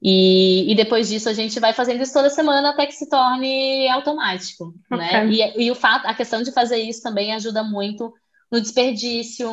[0.00, 3.88] e, e, depois disso a gente vai fazendo isso toda semana até que se torne
[3.88, 5.08] automático, né?
[5.08, 5.20] okay.
[5.20, 5.52] né?
[5.56, 8.14] E, e, o fato, a questão de fazer isso também ajuda muito
[8.50, 9.50] no desperdício,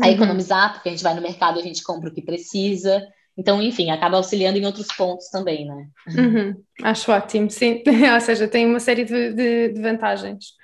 [0.00, 0.12] a uhum.
[0.12, 3.04] economizar, porque a gente vai no mercado e a gente compra o que precisa.
[3.36, 5.88] Então, enfim, acaba auxiliando em outros pontos também, né?
[6.08, 6.62] Uhum.
[6.82, 7.82] Acho ótimo, sim.
[8.14, 10.54] Ou seja, tem uma série de, de, de vantagens.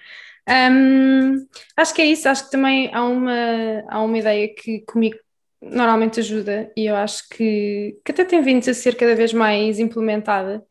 [0.49, 1.47] Um,
[1.77, 5.17] acho que é isso, acho que também há uma, há uma ideia que comigo
[5.63, 9.79] normalmente ajuda e eu acho que, que até tem vindo a ser cada vez mais
[9.79, 10.65] implementada,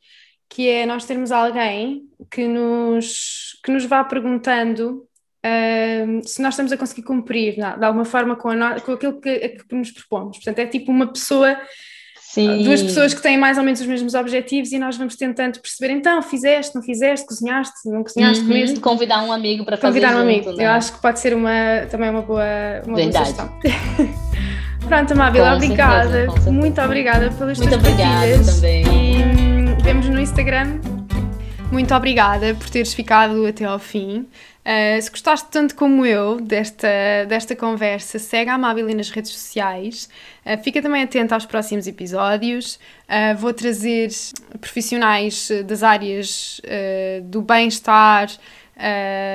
[0.49, 5.05] que é nós termos alguém que nos, que nos vá perguntando
[5.45, 9.21] uh, se nós estamos a conseguir cumprir não, de alguma forma com, a, com aquilo
[9.21, 10.37] que, que nos propomos.
[10.37, 11.55] Portanto, é tipo uma pessoa
[12.29, 12.63] Sim.
[12.63, 15.91] duas pessoas que têm mais ou menos os mesmos objetivos e nós vamos tentando perceber,
[15.91, 18.47] então, fizeste, não fizeste, cozinhaste, não cozinhaste, uhum.
[18.47, 18.79] comeste.
[18.79, 20.65] Convidar um amigo para fazer Convidar um amigo, né?
[20.65, 22.43] eu acho que pode ser uma, também uma boa,
[22.85, 23.33] uma Verdade.
[23.33, 24.19] boa sugestão.
[24.89, 26.25] Pronto, Amábila, obrigada.
[26.25, 28.55] Certeza, Muito obrigada pelas Muito tuas partilhas.
[28.55, 28.83] Também.
[28.85, 30.79] E hum, vemos no Instagram.
[31.71, 34.21] Muito obrigada por teres ficado até ao fim.
[34.65, 36.87] Uh, se gostaste tanto como eu desta,
[37.27, 40.09] desta conversa, segue a Amábila nas redes sociais.
[40.43, 42.79] Uh, fica também atento aos próximos episódios.
[43.07, 44.09] Uh, vou trazer
[44.59, 46.59] profissionais das áreas
[47.25, 48.27] do bem-estar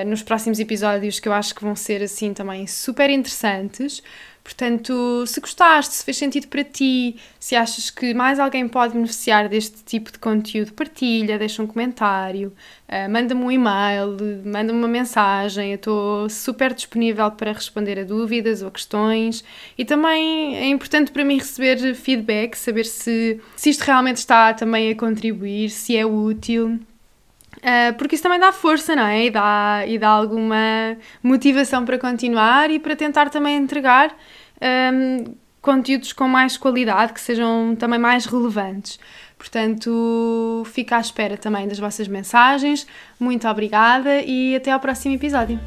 [0.07, 4.03] nos próximos episódios que eu acho que vão ser assim também super interessantes.
[4.45, 9.49] Portanto, se gostaste, se fez sentido para ti, se achas que mais alguém pode beneficiar
[9.49, 12.53] deste tipo de conteúdo, partilha, deixa um comentário,
[12.87, 15.71] uh, manda-me um e-mail, manda-me uma mensagem.
[15.71, 19.43] Eu estou super disponível para responder a dúvidas ou questões.
[19.79, 24.91] E também é importante para mim receber feedback, saber se, se isto realmente está também
[24.91, 26.79] a contribuir, se é útil.
[27.65, 29.25] Uh, porque isso também dá força, não é?
[29.25, 34.15] E dá, e dá alguma motivação para continuar e para tentar também entregar
[34.93, 38.99] um, conteúdos com mais qualidade, que sejam também mais relevantes.
[39.39, 42.87] Portanto, fica à espera também das vossas mensagens.
[43.19, 45.59] Muito obrigada e até ao próximo episódio.